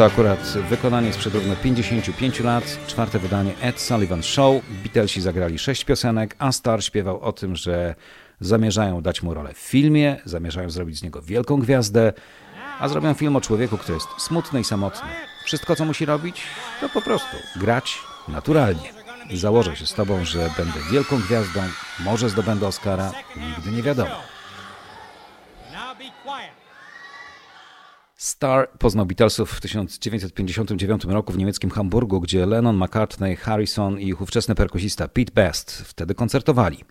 To 0.00 0.04
akurat 0.06 0.40
wykonanie 0.68 1.12
sprzed 1.12 1.34
równo 1.34 1.56
55 1.56 2.40
lat, 2.40 2.78
czwarte 2.86 3.18
wydanie 3.18 3.52
Ed 3.60 3.80
Sullivan 3.80 4.22
Show. 4.22 4.62
Beatlesi 4.82 5.20
zagrali 5.20 5.58
sześć 5.58 5.84
piosenek, 5.84 6.36
a 6.38 6.52
Star 6.52 6.84
śpiewał 6.84 7.20
o 7.20 7.32
tym, 7.32 7.56
że 7.56 7.94
zamierzają 8.40 9.02
dać 9.02 9.22
mu 9.22 9.34
rolę 9.34 9.54
w 9.54 9.58
filmie, 9.58 10.16
zamierzają 10.24 10.70
zrobić 10.70 10.98
z 10.98 11.02
niego 11.02 11.22
wielką 11.22 11.56
gwiazdę, 11.56 12.12
a 12.78 12.88
zrobią 12.88 13.14
film 13.14 13.36
o 13.36 13.40
człowieku, 13.40 13.78
który 13.78 13.94
jest 13.94 14.08
smutny 14.18 14.60
i 14.60 14.64
samotny. 14.64 15.08
Wszystko, 15.44 15.76
co 15.76 15.84
musi 15.84 16.06
robić, 16.06 16.42
to 16.80 16.88
po 16.88 17.02
prostu 17.02 17.36
grać 17.56 17.98
naturalnie. 18.28 18.92
Założę 19.34 19.76
się 19.76 19.86
z 19.86 19.94
tobą, 19.94 20.24
że 20.24 20.50
będę 20.56 20.80
wielką 20.92 21.20
gwiazdą, 21.20 21.60
może 22.04 22.28
zdobędę 22.28 22.66
Oscara, 22.66 23.12
nigdy 23.36 23.70
nie 23.70 23.82
wiadomo. 23.82 24.14
Starr 28.20 28.68
poznał 28.78 29.06
Beatlesów 29.06 29.52
w 29.52 29.60
1959 29.60 31.04
roku 31.04 31.32
w 31.32 31.38
niemieckim 31.38 31.70
Hamburgu, 31.70 32.20
gdzie 32.20 32.46
Lennon, 32.46 32.76
McCartney, 32.76 33.36
Harrison 33.36 34.00
i 34.00 34.08
ich 34.08 34.20
ówczesny 34.20 34.54
perkusista 34.54 35.08
Pete 35.08 35.32
Best 35.34 35.72
wtedy 35.72 36.14
koncertowali. 36.14 36.84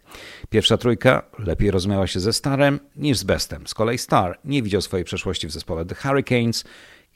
Pierwsza 0.49 0.77
trójka 0.77 1.23
lepiej 1.39 1.71
rozumiała 1.71 2.07
się 2.07 2.19
ze 2.19 2.33
Starem 2.33 2.79
niż 2.95 3.17
z 3.17 3.23
Bestem. 3.23 3.67
Z 3.67 3.73
kolei 3.73 3.97
Starr 3.97 4.39
nie 4.45 4.63
widział 4.63 4.81
swojej 4.81 5.05
przeszłości 5.05 5.47
w 5.47 5.51
zespole 5.51 5.85
The 5.85 5.95
Hurricanes 5.95 6.63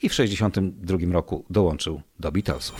i 0.02 0.08
w 0.08 0.12
1962 0.12 1.12
roku 1.12 1.44
dołączył 1.50 2.00
do 2.20 2.32
Beatlesów. 2.32 2.76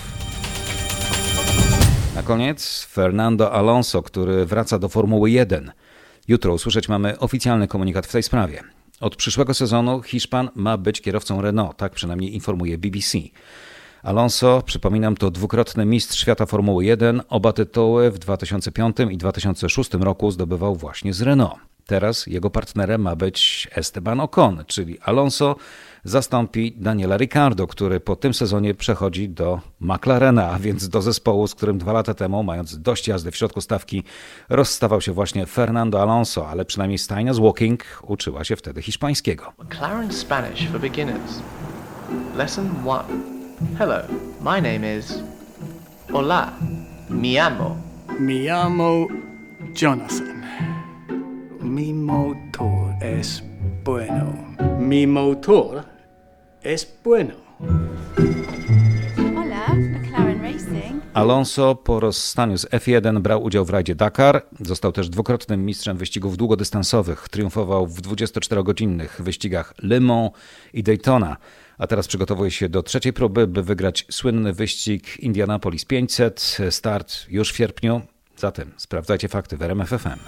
Na 2.14 2.22
koniec 2.22 2.86
Fernando 2.90 3.52
Alonso, 3.52 4.02
który 4.02 4.46
wraca 4.46 4.78
do 4.78 4.88
Formuły 4.88 5.30
1. 5.30 5.72
Jutro 6.28 6.54
usłyszeć 6.54 6.88
mamy 6.88 7.18
oficjalny 7.18 7.68
komunikat 7.68 8.06
w 8.06 8.12
tej 8.12 8.22
sprawie. 8.22 8.73
Od 9.00 9.16
przyszłego 9.16 9.54
sezonu 9.54 10.02
Hiszpan 10.02 10.50
ma 10.54 10.76
być 10.76 11.00
kierowcą 11.00 11.42
Renault, 11.42 11.76
tak 11.76 11.92
przynajmniej 11.92 12.34
informuje 12.34 12.78
BBC. 12.78 13.18
Alonso, 14.02 14.62
przypominam, 14.66 15.16
to 15.16 15.30
dwukrotny 15.30 15.84
mistrz 15.84 16.20
świata 16.20 16.46
Formuły 16.46 16.84
1. 16.84 17.22
Oba 17.28 17.52
tytuły 17.52 18.10
w 18.10 18.18
2005 18.18 18.96
i 19.10 19.16
2006 19.16 19.94
roku 19.94 20.30
zdobywał 20.30 20.76
właśnie 20.76 21.14
z 21.14 21.22
Renault. 21.22 21.58
Teraz 21.86 22.26
jego 22.26 22.50
partnerem 22.50 23.00
ma 23.00 23.16
być 23.16 23.68
Esteban 23.74 24.20
Ocon, 24.20 24.64
czyli 24.66 25.00
Alonso 25.00 25.56
zastąpi 26.04 26.74
Daniela 26.76 27.16
Ricciardo, 27.16 27.66
który 27.66 28.00
po 28.00 28.16
tym 28.16 28.34
sezonie 28.34 28.74
przechodzi 28.74 29.28
do 29.28 29.60
McLarena, 29.80 30.50
a 30.50 30.58
więc 30.58 30.88
do 30.88 31.02
zespołu, 31.02 31.46
z 31.46 31.54
którym 31.54 31.78
dwa 31.78 31.92
lata 31.92 32.14
temu, 32.14 32.42
mając 32.42 32.78
dość 32.78 33.08
jazdy 33.08 33.30
w 33.30 33.36
środku 33.36 33.60
stawki, 33.60 34.02
rozstawał 34.48 35.00
się 35.00 35.12
właśnie 35.12 35.46
Fernando 35.46 36.02
Alonso, 36.02 36.48
ale 36.48 36.64
przynajmniej 36.64 36.98
stajnia 36.98 37.34
z 37.34 37.38
Walking 37.38 37.84
uczyła 38.02 38.44
się 38.44 38.56
wtedy 38.56 38.82
hiszpańskiego. 38.82 39.52
McLaren 39.58 40.12
Spanish 40.12 40.68
for 40.68 40.80
beginners. 40.80 41.42
Lesson 42.36 42.70
1. 42.84 43.78
Hello, 43.78 43.98
my 44.40 44.62
name 44.62 44.98
is. 44.98 45.18
Hola, 46.12 46.52
mi 47.10 47.38
amo. 47.38 47.76
Mi 48.20 48.44
llamo 48.44 49.06
Jonathan. 49.82 50.42
Mi 51.60 51.94
motor 51.94 52.94
es 53.00 53.42
bueno. 53.84 54.32
Mi 54.78 55.06
motor 55.06 55.93
es 56.64 56.98
bueno. 57.04 57.34
Hola, 59.34 59.74
McLaren 59.74 60.42
Racing. 60.42 61.02
Alonso 61.14 61.74
po 61.74 62.00
rozstaniu 62.00 62.58
z 62.58 62.66
F1 62.66 63.20
brał 63.20 63.42
udział 63.42 63.64
w 63.64 63.70
rajdzie 63.70 63.94
Dakar. 63.94 64.42
Został 64.60 64.92
też 64.92 65.08
dwukrotnym 65.08 65.64
mistrzem 65.64 65.96
wyścigów 65.96 66.36
długodystansowych. 66.36 67.28
Triumfował 67.28 67.86
w 67.86 68.02
24-godzinnych 68.02 69.22
wyścigach 69.22 69.74
Le 69.82 70.00
Mans 70.00 70.30
i 70.72 70.82
Daytona. 70.82 71.36
A 71.78 71.86
teraz 71.86 72.08
przygotowuje 72.08 72.50
się 72.50 72.68
do 72.68 72.82
trzeciej 72.82 73.12
próby, 73.12 73.46
by 73.46 73.62
wygrać 73.62 74.06
słynny 74.10 74.52
wyścig 74.52 75.20
Indianapolis 75.20 75.84
500. 75.84 76.58
Start 76.70 77.26
już 77.28 77.52
w 77.52 77.56
sierpniu. 77.56 78.00
Zatem 78.36 78.72
sprawdzajcie 78.76 79.28
fakty 79.28 79.56
w 79.56 79.62
RMF 79.62 79.88
FM. 79.88 80.18